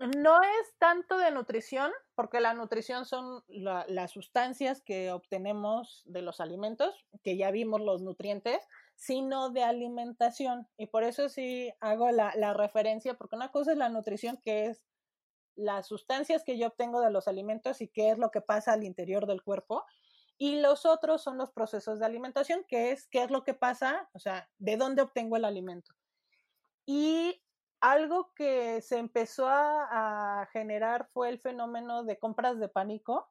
[0.00, 6.40] No es tanto de nutrición, porque la nutrición son las sustancias que obtenemos de los
[6.40, 10.66] alimentos, que ya vimos los nutrientes, sino de alimentación.
[10.78, 14.66] Y por eso sí hago la, la referencia, porque una cosa es la nutrición, que
[14.68, 14.86] es
[15.54, 18.84] las sustancias que yo obtengo de los alimentos y qué es lo que pasa al
[18.84, 19.84] interior del cuerpo.
[20.38, 24.08] Y los otros son los procesos de alimentación, que es qué es lo que pasa,
[24.14, 25.94] o sea, de dónde obtengo el alimento.
[26.86, 27.42] Y
[27.80, 33.28] algo que se empezó a, generar fue el fenómeno de compras de pánico.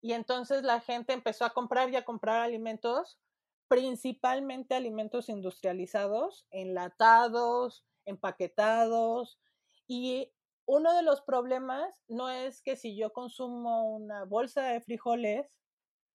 [0.00, 3.18] Y entonces la gente empezó a comprar y a comprar alimentos,
[3.66, 9.40] principalmente alimentos industrializados, enlatados, empaquetados.
[9.88, 10.32] Y
[10.66, 15.50] uno de los problemas no es que si yo consumo una bolsa de frijoles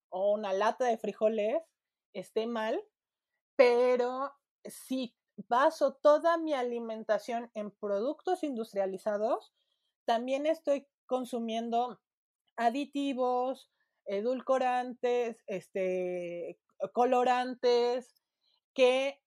[0.09, 1.61] o una lata de frijoles
[2.13, 2.81] esté mal,
[3.55, 4.33] pero
[4.65, 9.53] si baso toda mi alimentación en productos industrializados,
[10.05, 11.99] también estoy consumiendo
[12.55, 13.71] aditivos,
[14.05, 16.59] edulcorantes, este,
[16.91, 18.23] colorantes,
[18.73, 19.21] que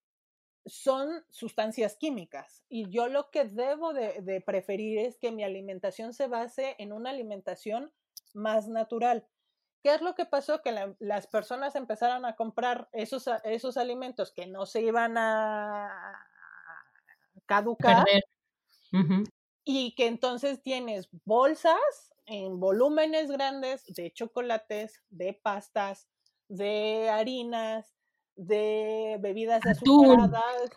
[0.66, 2.64] son sustancias químicas.
[2.68, 6.92] Y yo lo que debo de, de, preferir es que mi alimentación se base en
[6.92, 7.92] una alimentación
[8.34, 9.26] más natural.
[9.86, 10.62] ¿Qué es lo que pasó?
[10.62, 16.26] Que las personas empezaron a comprar esos, esos alimentos que no se iban a
[17.46, 18.04] caducar.
[19.62, 26.08] Y que entonces tienes bolsas en volúmenes grandes de chocolates, de pastas,
[26.48, 27.94] de harinas,
[28.34, 30.68] de bebidas azucaradas,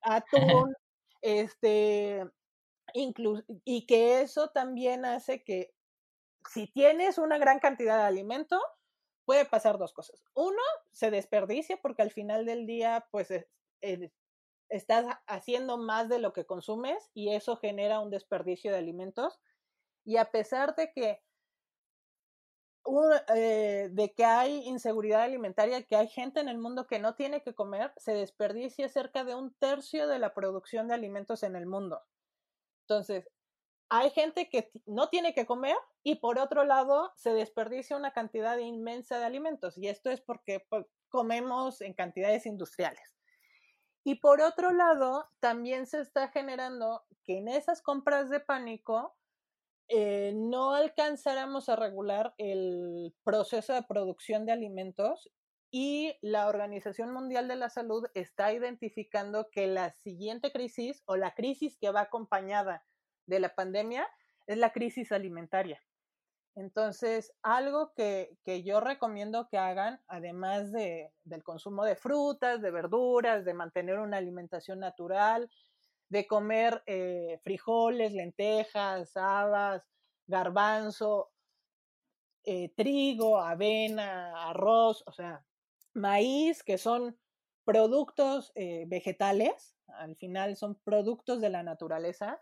[0.00, 0.74] atún,
[1.20, 2.24] este,
[2.94, 5.73] y que eso también hace que
[6.50, 8.60] si tienes una gran cantidad de alimento,
[9.24, 10.22] puede pasar dos cosas.
[10.34, 13.30] Uno, se desperdicia porque al final del día, pues
[14.68, 19.40] estás haciendo más de lo que consumes y eso genera un desperdicio de alimentos.
[20.04, 21.22] Y a pesar de que,
[23.34, 27.42] eh, de que hay inseguridad alimentaria, que hay gente en el mundo que no tiene
[27.42, 31.66] que comer, se desperdicia cerca de un tercio de la producción de alimentos en el
[31.66, 32.02] mundo.
[32.82, 33.26] Entonces,
[33.88, 38.58] hay gente que no tiene que comer y por otro lado se desperdicia una cantidad
[38.58, 43.14] inmensa de alimentos y esto es porque pues, comemos en cantidades industriales.
[44.06, 49.16] Y por otro lado, también se está generando que en esas compras de pánico
[49.88, 55.30] eh, no alcanzáramos a regular el proceso de producción de alimentos
[55.70, 61.34] y la Organización Mundial de la Salud está identificando que la siguiente crisis o la
[61.34, 62.84] crisis que va acompañada
[63.26, 64.08] de la pandemia
[64.46, 65.80] es la crisis alimentaria.
[66.56, 73.44] Entonces, algo que, yo recomiendo que hagan, además de, del consumo de frutas, de verduras,
[73.44, 75.50] de mantener una alimentación natural,
[76.08, 79.82] de comer eh, frijoles, lentejas, habas,
[80.26, 81.32] garbanzo,
[82.44, 85.44] eh, trigo, avena, arroz, o sea,
[85.92, 87.18] maíz, que son
[87.64, 92.40] productos eh, vegetales, al final son productos de la naturaleza,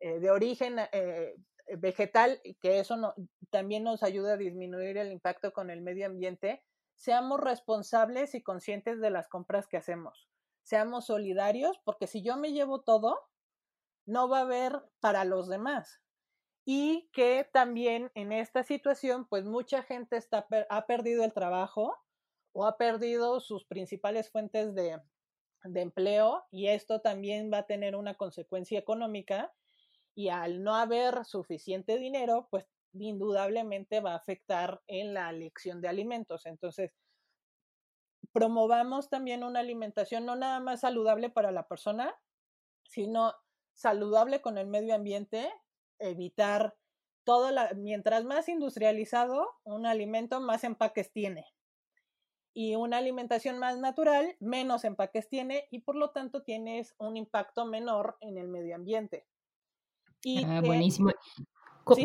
[0.00, 1.34] eh, de origen eh,
[1.76, 3.14] vegetal, que eso
[3.50, 6.62] también nos ayuda a disminuir el impacto con el medio ambiente,
[6.94, 10.28] seamos responsables y conscientes de las compras que hacemos.
[10.62, 13.18] Seamos solidarios, porque si yo me llevo todo,
[14.06, 16.00] no va a haber para los demás.
[16.64, 21.96] Y que también en esta situación, pues mucha gente está, ha perdido el trabajo
[22.52, 25.00] o ha perdido sus principales fuentes de,
[25.64, 29.52] de empleo y esto también va a tener una consecuencia económica
[30.18, 35.86] y al no haber suficiente dinero, pues indudablemente va a afectar en la elección de
[35.86, 36.44] alimentos.
[36.44, 36.90] Entonces,
[38.32, 42.16] promovamos también una alimentación no nada más saludable para la persona,
[42.82, 43.32] sino
[43.74, 45.52] saludable con el medio ambiente,
[46.00, 46.76] evitar
[47.22, 51.46] todo la, mientras más industrializado un alimento, más empaques tiene.
[52.52, 57.66] Y una alimentación más natural, menos empaques tiene y por lo tanto tienes un impacto
[57.66, 59.28] menor en el medio ambiente.
[60.44, 61.10] Ah, buenísimo.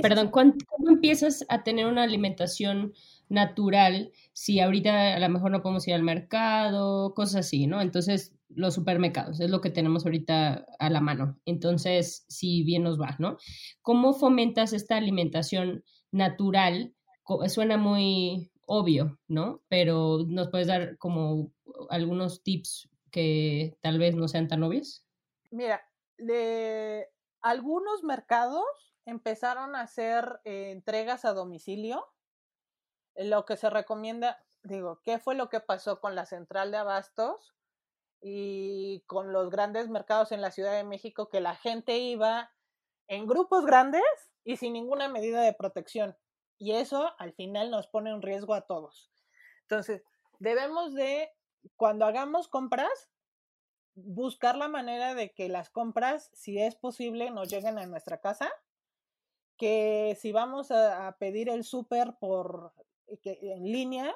[0.01, 0.53] Perdón, ¿cómo
[0.89, 2.93] empiezas a tener una alimentación
[3.27, 7.81] natural si ahorita a lo mejor no podemos ir al mercado, cosas así, ¿no?
[7.81, 11.37] Entonces, los supermercados es lo que tenemos ahorita a la mano.
[11.45, 13.37] Entonces, si bien nos va, ¿no?
[13.81, 16.93] ¿Cómo fomentas esta alimentación natural?
[17.47, 19.61] Suena muy, obvio, ¿no?
[19.67, 21.51] Pero nos puedes dar como
[21.89, 25.05] algunos tips que tal vez no sean tan obvios.
[25.51, 25.81] Mira,
[26.17, 27.07] de
[27.43, 28.65] algunos mercados
[29.05, 32.07] empezaron a hacer eh, entregas a domicilio.
[33.15, 37.53] Lo que se recomienda, digo, ¿qué fue lo que pasó con la central de abastos
[38.21, 41.29] y con los grandes mercados en la Ciudad de México?
[41.29, 42.51] Que la gente iba
[43.07, 44.01] en grupos grandes
[44.43, 46.17] y sin ninguna medida de protección.
[46.57, 49.11] Y eso al final nos pone en riesgo a todos.
[49.63, 50.03] Entonces,
[50.39, 51.29] debemos de,
[51.75, 53.09] cuando hagamos compras,
[53.95, 58.51] buscar la manera de que las compras, si es posible, nos lleguen a nuestra casa.
[59.57, 62.73] Que si vamos a, pedir el súper por
[63.07, 64.15] en línea,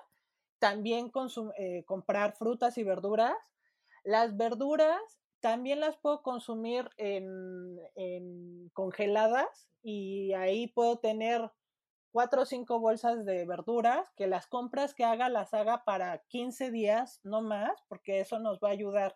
[0.60, 1.12] también
[1.58, 3.36] eh, comprar frutas y verduras.
[4.04, 5.00] Las verduras
[5.40, 11.52] también las puedo consumir en, en, congeladas y ahí puedo tener
[12.12, 16.72] cuatro o cinco bolsas de verduras, que las compras que haga las haga para 15
[16.72, 19.16] días, no más, porque eso nos va a ayudar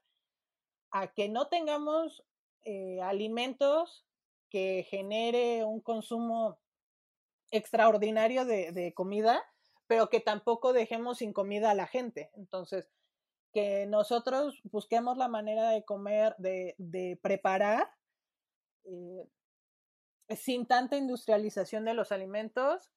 [0.91, 2.23] a que no tengamos
[2.63, 4.05] eh, alimentos
[4.49, 6.59] que genere un consumo
[7.51, 9.43] extraordinario de, de, comida,
[9.87, 12.29] pero que tampoco dejemos sin comida a la gente.
[12.33, 12.89] Entonces,
[13.53, 17.89] que nosotros busquemos la manera de comer, de, de preparar,
[18.85, 19.27] eh,
[20.35, 22.91] sin tanta industrialización de los alimentos,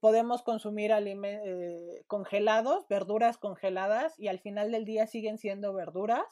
[0.00, 6.24] podemos consumir eh, congelados, verduras congeladas, y al final del día siguen siendo verduras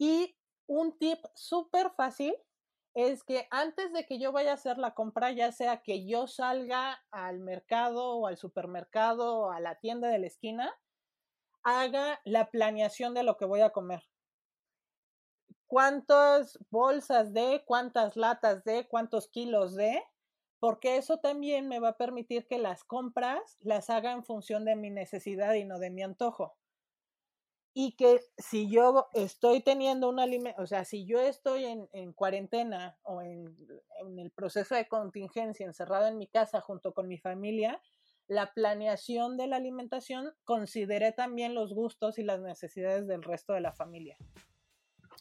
[0.00, 0.34] y
[0.66, 2.34] un tip súper fácil
[2.94, 6.26] es que antes de que yo vaya a hacer la compra, ya sea que yo
[6.26, 10.74] salga al mercado o al supermercado o a la tienda de la esquina,
[11.62, 14.02] haga la planeación de lo que voy a comer.
[15.66, 20.02] ¿Cuántas bolsas de, cuántas latas de, cuántos kilos de?
[20.60, 24.76] Porque eso también me va a permitir que las compras las haga en función de
[24.76, 26.56] mi necesidad y no de mi antojo
[27.72, 32.12] y que si yo estoy teniendo un alimento, o sea, si yo estoy en, en
[32.12, 33.56] cuarentena o en,
[34.00, 37.80] en, el proceso de contingencia encerrado en mi casa junto con mi familia,
[38.26, 43.60] la planeación de la alimentación consideré también los gustos y las necesidades del resto de
[43.60, 44.16] la familia.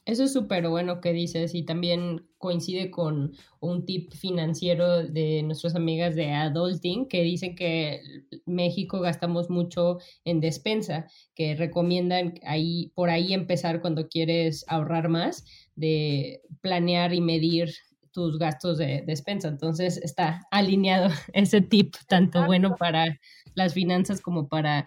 [0.05, 5.75] Eso es súper bueno que dices y también coincide con un tip financiero de nuestras
[5.75, 8.01] amigas de Adulting que dicen que
[8.45, 15.45] México gastamos mucho en despensa, que recomiendan ahí por ahí empezar cuando quieres ahorrar más,
[15.75, 17.73] de planear y medir
[18.11, 19.47] tus gastos de despensa.
[19.47, 23.19] Entonces está alineado ese tip, tanto bueno para
[23.53, 24.85] las finanzas como para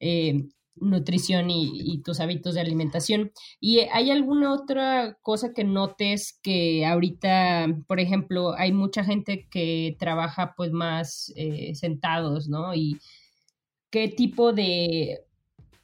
[0.00, 3.32] eh, nutrición y, tus hábitos de alimentación.
[3.60, 9.96] ¿Y hay alguna otra cosa que notes que ahorita, por ejemplo, hay mucha gente que
[9.98, 12.74] trabaja pues más eh, sentados, ¿no?
[12.74, 12.98] Y
[13.90, 15.20] qué tipo de,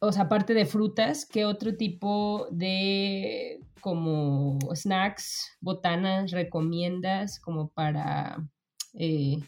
[0.01, 8.49] o sea, aparte de frutas, qué otro tipo de como snacks, botanas recomiendas como para...
[8.95, 9.39] Eh,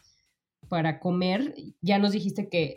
[0.68, 2.76] para comer, ya nos dijiste que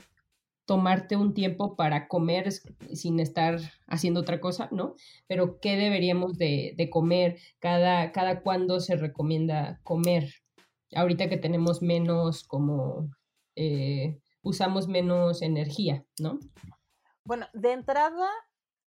[0.66, 4.96] tomarte un tiempo para comer sin estar haciendo otra cosa, ¿no?
[5.28, 7.38] Pero ¿qué deberíamos de, comer?
[7.60, 10.34] Cada, cada cuándo se recomienda comer.
[10.96, 13.10] Ahorita que tenemos menos como,
[13.56, 16.40] eh, usamos menos energía, ¿no?
[17.26, 18.30] Bueno, de entrada,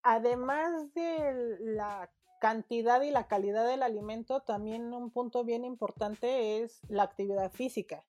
[0.03, 6.81] además de la cantidad y la calidad del alimento, también un punto bien importante es
[6.89, 8.03] la actividad física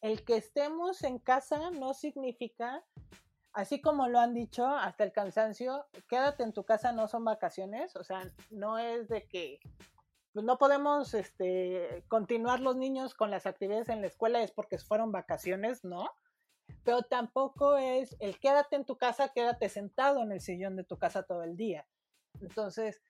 [0.00, 2.84] el que estemos en casa no significa,
[3.52, 7.96] así como lo han dicho hasta el cansancio, quédate en tu casa no son vacaciones,
[7.96, 9.60] o sea, no es de que
[10.32, 14.78] pues, no podemos este, continuar los niños con las actividades en la escuela es porque
[14.78, 16.10] fueron vacaciones, no.
[16.84, 20.96] Pero tampoco es el quédate en tu casa, quédate sentado en el sillón de tu
[20.96, 21.88] casa todo el día.
[22.40, 23.00] Entonces,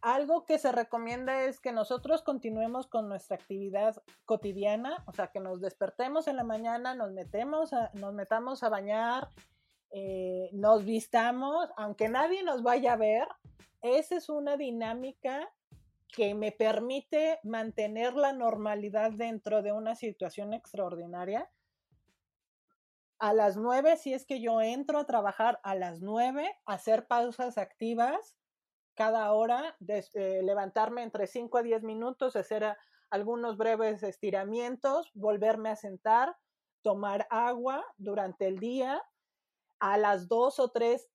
[0.00, 5.40] algo que se recomienda es que nosotros continuemos con nuestra actividad cotidiana, o sea, que
[5.40, 9.28] nos despertemos en la mañana, nos, metemos nos metamos a bañar,
[9.90, 13.28] eh, nos vistamos, aunque nadie nos vaya a ver.
[13.82, 15.48] Esa es una dinámica
[16.08, 21.50] que me permite mantener la normalidad dentro de una situación extraordinaria.
[23.18, 27.56] A las nueve, si es que yo entro a trabajar a las nueve, hacer pausas
[27.56, 28.36] activas,
[28.94, 32.76] cada hora, de, eh, levantarme entre 5 a 10 minutos, hacer
[33.10, 36.36] algunos breves estiramientos, volverme a sentar,
[36.82, 39.02] tomar agua durante el día,
[39.80, 41.10] a las 2 o 3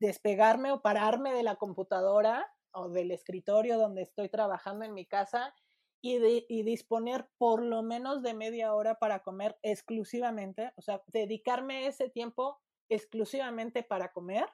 [0.00, 5.54] despegarme o pararme de la computadora o del escritorio donde estoy trabajando en mi casa
[6.02, 11.86] y, y disponer por lo menos de media hora para comer exclusivamente, o sea, dedicarme
[11.86, 14.46] ese tiempo exclusivamente para comer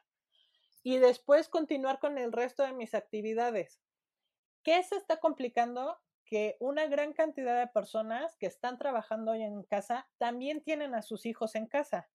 [0.82, 3.80] y después continuar con el resto de mis actividades.
[4.62, 5.98] ¿Qué se está complicando?
[6.24, 11.02] Que una gran cantidad de personas que están trabajando hoy en casa también tienen a
[11.02, 12.08] sus hijos en casa.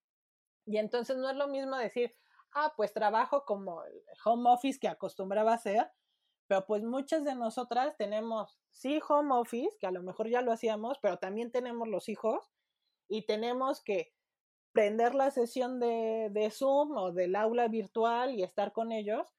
[0.65, 2.15] Y entonces no es lo mismo decir,
[2.51, 5.89] ah, pues trabajo como el home office que acostumbraba hacer,
[6.47, 10.51] pero pues muchas de nosotras tenemos, sí, home office, que a lo mejor ya lo
[10.51, 12.51] hacíamos, pero también tenemos los hijos
[13.07, 14.13] y tenemos que
[14.77, 19.33] prender la sesión de, de Zoom o del aula virtual y estar con ellos.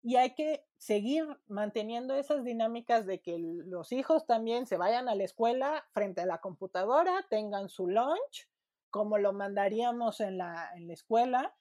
[0.00, 5.16] Y hay que seguir manteniendo esas dinámicas de que los hijos también se vayan a
[5.16, 8.48] la escuela frente a la computadora, tengan su lunch,
[8.88, 11.56] como lo mandaríamos en la, en la escuela,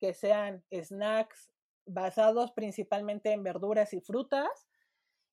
[0.00, 1.52] que sean snacks
[1.86, 4.66] basados principalmente en verduras y frutas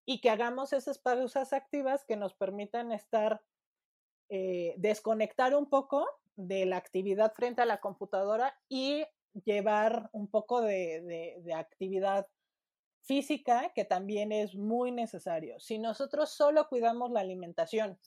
[0.06, 3.42] y que hagamos esas pausas activas que nos permitan estar,
[4.30, 6.08] eh, desconectar un poco
[6.48, 9.06] de la actividad frente a la computadora y
[9.46, 12.28] llevar un poco de, de, actividad
[13.04, 15.60] física que también es muy necesario.
[15.60, 18.00] Si nosotros solo cuidamos la alimentación,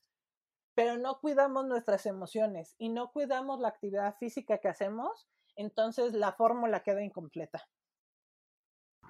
[0.74, 6.32] pero no cuidamos nuestras emociones y no cuidamos la actividad física que hacemos, entonces la
[6.32, 7.68] fórmula queda incompleta.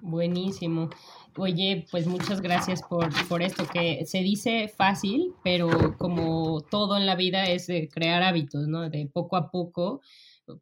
[0.01, 0.89] Buenísimo.
[1.37, 7.05] Oye, pues muchas gracias por, por esto, que se dice fácil, pero como todo en
[7.05, 8.89] la vida es crear hábitos, ¿no?
[8.89, 10.01] De poco a poco,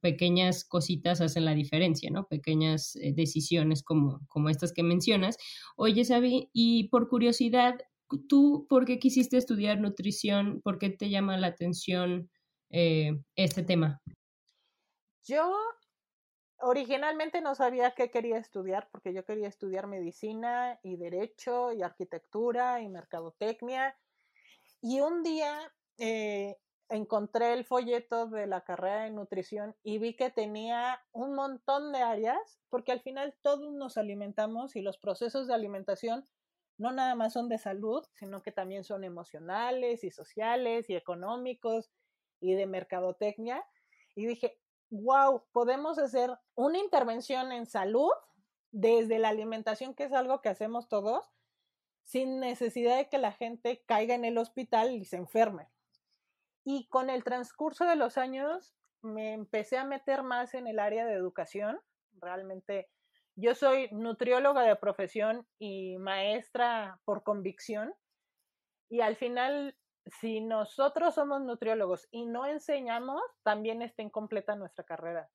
[0.01, 2.27] pequeñas cositas hacen la diferencia, ¿no?
[2.27, 5.37] Pequeñas eh, decisiones como, como estas que mencionas.
[5.75, 7.75] Oye, Sabi, y por curiosidad,
[8.29, 10.61] ¿tú por qué quisiste estudiar nutrición?
[10.63, 12.29] ¿Por qué te llama la atención
[12.69, 14.01] eh, este tema?
[15.25, 15.53] Yo
[16.63, 22.81] originalmente no sabía qué quería estudiar, porque yo quería estudiar medicina y derecho y arquitectura
[22.81, 23.97] y mercadotecnia.
[24.81, 26.57] Y un día eh,
[26.89, 31.99] encontré el folleto de la carrera de nutrición y vi que tenía un montón de
[31.99, 36.27] áreas, porque al final todos nos alimentamos y los procesos de alimentación
[36.77, 41.91] no nada más son de salud, sino que también son emocionales y sociales y económicos
[42.39, 43.63] y de mercadotecnia.
[44.15, 44.59] Y dije,
[44.93, 48.11] wow, podemos hacer una intervención en salud
[48.71, 51.33] desde la alimentación, que es algo que hacemos todos,
[52.03, 55.67] sin necesidad de que la gente caiga en el hospital y se enferme.
[56.63, 61.05] Y con el transcurso de los años me empecé a meter más en el área
[61.05, 61.79] de educación.
[62.13, 62.87] Realmente
[63.35, 67.95] yo soy nutrióloga de profesión y maestra por convicción.
[68.89, 69.75] Y al final
[70.05, 75.29] si nosotros somos nutriólogos y no enseñamos, también está incompleta nuestra carrera.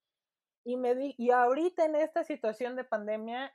[0.64, 3.54] Y, me di, y ahorita en esta situación de pandemia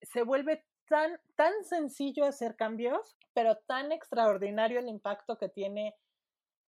[0.00, 5.94] se vuelve tan, tan sencillo hacer cambios, pero tan extraordinario el impacto que tiene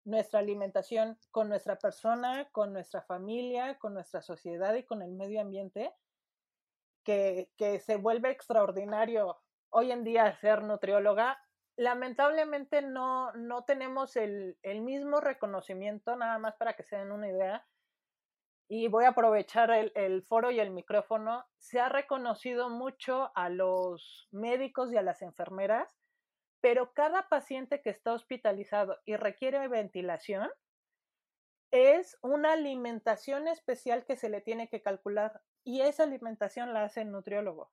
[0.04, 5.40] nuestra alimentación con nuestra persona, con nuestra familia, con nuestra sociedad y con el medio
[5.40, 5.94] ambiente,
[7.04, 9.38] que, que se vuelve extraordinario
[9.70, 11.38] hoy en día ser nutrióloga
[11.78, 17.66] lamentablemente no, no tenemos el, mismo reconocimiento, nada más para que se den una idea.
[18.68, 21.46] Y voy a aprovechar el, el, foro y el micrófono.
[21.56, 25.96] Se ha reconocido mucho a los médicos y a las enfermeras,
[26.60, 30.50] pero cada paciente que está hospitalizado y requiere ventilación
[31.70, 37.02] es una alimentación especial que se le tiene que calcular y esa alimentación la hace
[37.02, 37.70] el nutriólogo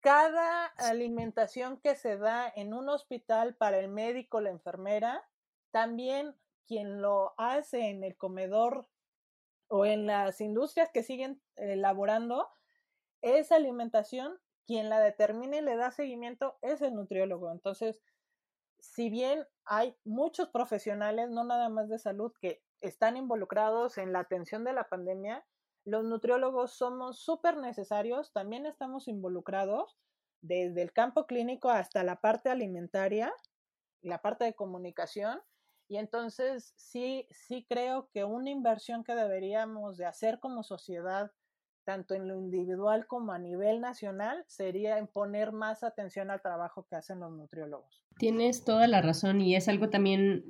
[0.00, 5.22] cada alimentación que se da en un hospital para el médico, la enfermera,
[5.70, 6.34] también
[6.66, 8.88] quien lo hace en el comedor
[9.68, 12.48] o en las industrias que siguen elaborando,
[13.22, 17.50] esa alimentación, quien la determina y le da seguimiento es el nutriólogo.
[17.52, 18.02] Entonces,
[18.78, 24.20] si bien hay muchos profesionales, no nada más de salud, que están involucrados en la
[24.20, 25.44] atención de la pandemia,
[25.84, 29.96] los nutriólogos somos súper necesarios, también estamos involucrados
[30.42, 33.32] desde el campo clínico hasta la parte alimentaria,
[34.02, 35.40] la parte de comunicación.
[35.88, 41.32] Y entonces sí, sí creo que una inversión que deberíamos de hacer como sociedad,
[41.84, 46.86] tanto en lo individual como a nivel nacional, sería en poner más atención al trabajo
[46.88, 48.04] que hacen los nutriólogos.
[48.18, 50.44] Tienes toda la razón y es algo también,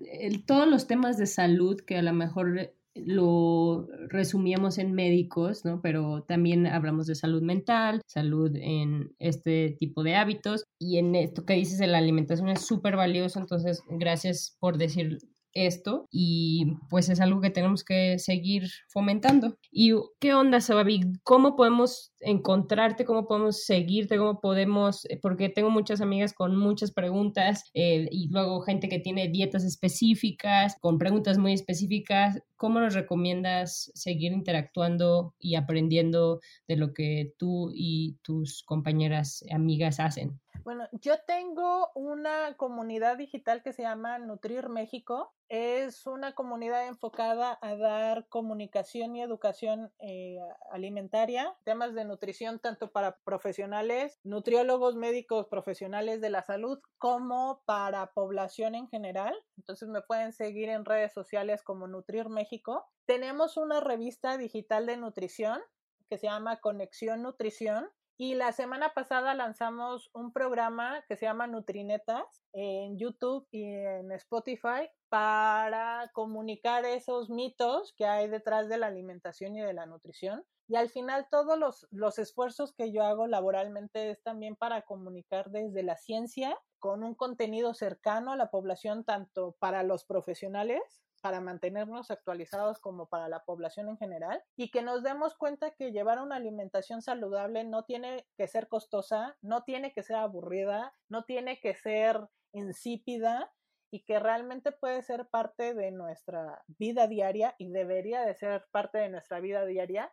[0.47, 5.81] todos los temas de salud que a lo mejor lo resumíamos en médicos, ¿no?
[5.81, 11.45] Pero también hablamos de salud mental, salud en este tipo de hábitos y en esto
[11.45, 15.19] que dices de la alimentación es súper valioso, entonces gracias por decir
[15.55, 19.57] esto y pues es algo que tenemos que seguir fomentando.
[19.71, 21.01] ¿Y qué onda, Sababi?
[21.23, 23.05] ¿Cómo podemos encontrarte?
[23.05, 24.19] ¿Cómo podemos seguirte?
[24.19, 25.05] ¿Cómo podemos?
[25.07, 29.65] Eh, porque tengo muchas amigas con muchas preguntas eh, y luego gente que tiene dietas
[29.65, 32.43] específicas, con preguntas muy específicas.
[32.57, 40.01] ¿Cómo nos recomiendas seguir interactuando y aprendiendo de lo que tú y tus compañeras, amigas
[40.01, 40.41] hacen?
[40.71, 45.35] Bueno, yo tengo una comunidad digital que se llama Nutrir México.
[45.49, 50.39] Es una comunidad enfocada a dar comunicación y educación eh,
[50.71, 58.13] alimentaria, temas de nutrición tanto para profesionales, nutriólogos, médicos, profesionales de la salud, como para
[58.13, 59.35] población en general.
[59.57, 62.87] Entonces me pueden seguir en redes sociales como Nutrir México.
[63.07, 65.61] Tenemos una revista digital de nutrición
[66.09, 67.91] que se llama Conexión Nutrición
[68.23, 74.13] y la semana pasada lanzamos un programa que se llama Nutrinetas en YouTube y en
[74.13, 80.45] Spotify para comunicar esos mitos que hay detrás de la alimentación y de la nutrición.
[80.69, 85.51] Y al final todos los, los esfuerzos que yo hago laboralmente es también para comunicar
[85.51, 90.83] desde la ciencia con un contenido cercano a la población, tanto para los profesionales
[91.21, 95.93] para mantenernos actualizados como para la población en general y que nos demos cuenta que
[95.93, 101.25] llevar una alimentación saludable no tiene que ser costosa, no tiene que ser aburrida, no
[101.25, 103.53] tiene que ser insípida
[103.93, 108.99] y que realmente puede ser parte de nuestra vida diaria y debería de ser parte
[108.99, 110.13] de nuestra vida diaria.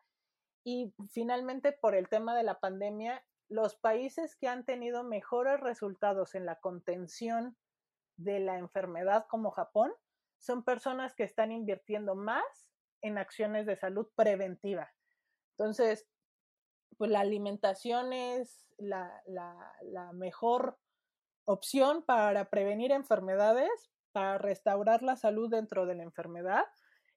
[0.66, 6.36] Y finalmente, por el tema de la pandemia, los países que han tenido mejores resultados
[6.36, 7.56] en la contención
[8.18, 9.94] de la enfermedad como Japón
[10.38, 12.44] son personas que están invirtiendo más
[13.02, 14.92] en acciones de salud preventiva.
[15.58, 16.08] Entonces,
[16.98, 20.78] pues la alimentación es la, la, mejor
[21.46, 26.66] opción para prevenir enfermedades, para restaurar la salud dentro de la enfermedad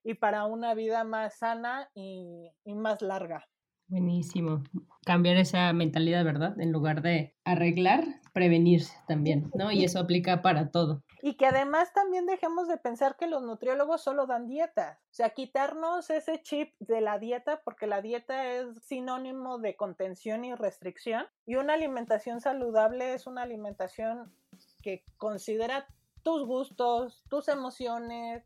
[0.03, 3.47] y para una vida más sana y, y más larga.
[3.87, 4.63] Buenísimo.
[5.05, 6.59] Cambiar esa mentalidad, ¿verdad?
[6.59, 9.71] En lugar de arreglar, prevenir también, ¿no?
[9.71, 11.01] Y eso aplica para todo.
[11.23, 14.97] Y que además también dejemos de pensar que los nutriólogos solo dan dietas.
[15.11, 20.45] O sea, quitarnos ese chip de la dieta, porque la dieta es sinónimo de contención
[20.45, 21.25] y restricción.
[21.45, 24.31] Y una alimentación saludable es una alimentación
[24.81, 25.87] que considera
[26.23, 28.43] tus gustos, tus emociones,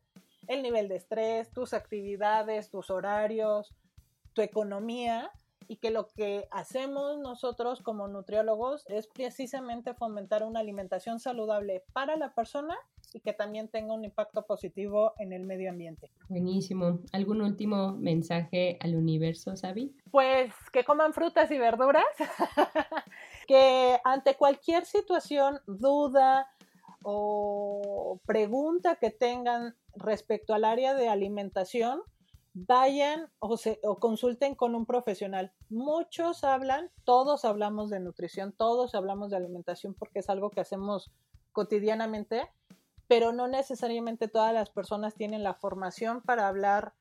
[0.48, 3.74] el nivel de estrés, tus actividades, tus horarios,
[4.34, 5.32] tu economía
[5.68, 12.16] y que lo que hacemos nosotros como nutriólogos es precisamente fomentar una alimentación saludable para
[12.16, 12.78] la persona
[13.14, 16.12] y que también tenga un impacto positivo en el medio ambiente.
[16.28, 17.00] Buenísimo.
[17.14, 19.96] ¿Algún último mensaje al universo, Sabi?
[20.12, 22.04] Pues que coman frutas y verduras,
[23.48, 26.52] que ante cualquier situación, duda
[27.04, 32.02] o pregunta que tengan respecto al área de alimentación,
[32.56, 35.52] vayan o, consulten con un profesional.
[35.70, 41.12] Muchos hablan, todos hablamos de nutrición, todos hablamos de alimentación porque es algo que hacemos
[41.52, 42.50] cotidianamente,
[43.08, 46.94] pero no necesariamente todas las personas tienen la formación para hablar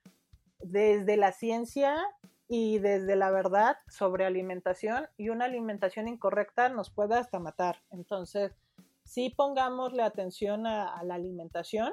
[0.58, 1.96] desde la ciencia
[2.48, 7.80] y desde la verdad sobre alimentación y una alimentación incorrecta nos puede hasta matar.
[7.92, 8.56] Entonces,
[9.04, 11.92] sí pongámosle atención a la alimentación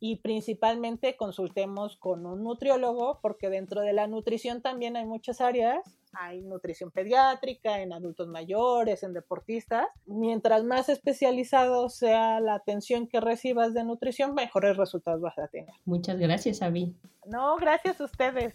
[0.00, 5.98] y principalmente consultemos con un nutriólogo porque dentro de la nutrición también hay muchas áreas.
[6.12, 9.86] Hay nutrición pediátrica, en adultos mayores, en deportistas.
[10.06, 15.74] Mientras más especializado sea la atención que recibas de nutrición, mejores resultados vas a tener.
[15.84, 16.96] Muchas gracias, Avi.
[17.26, 18.54] No, gracias a ustedes.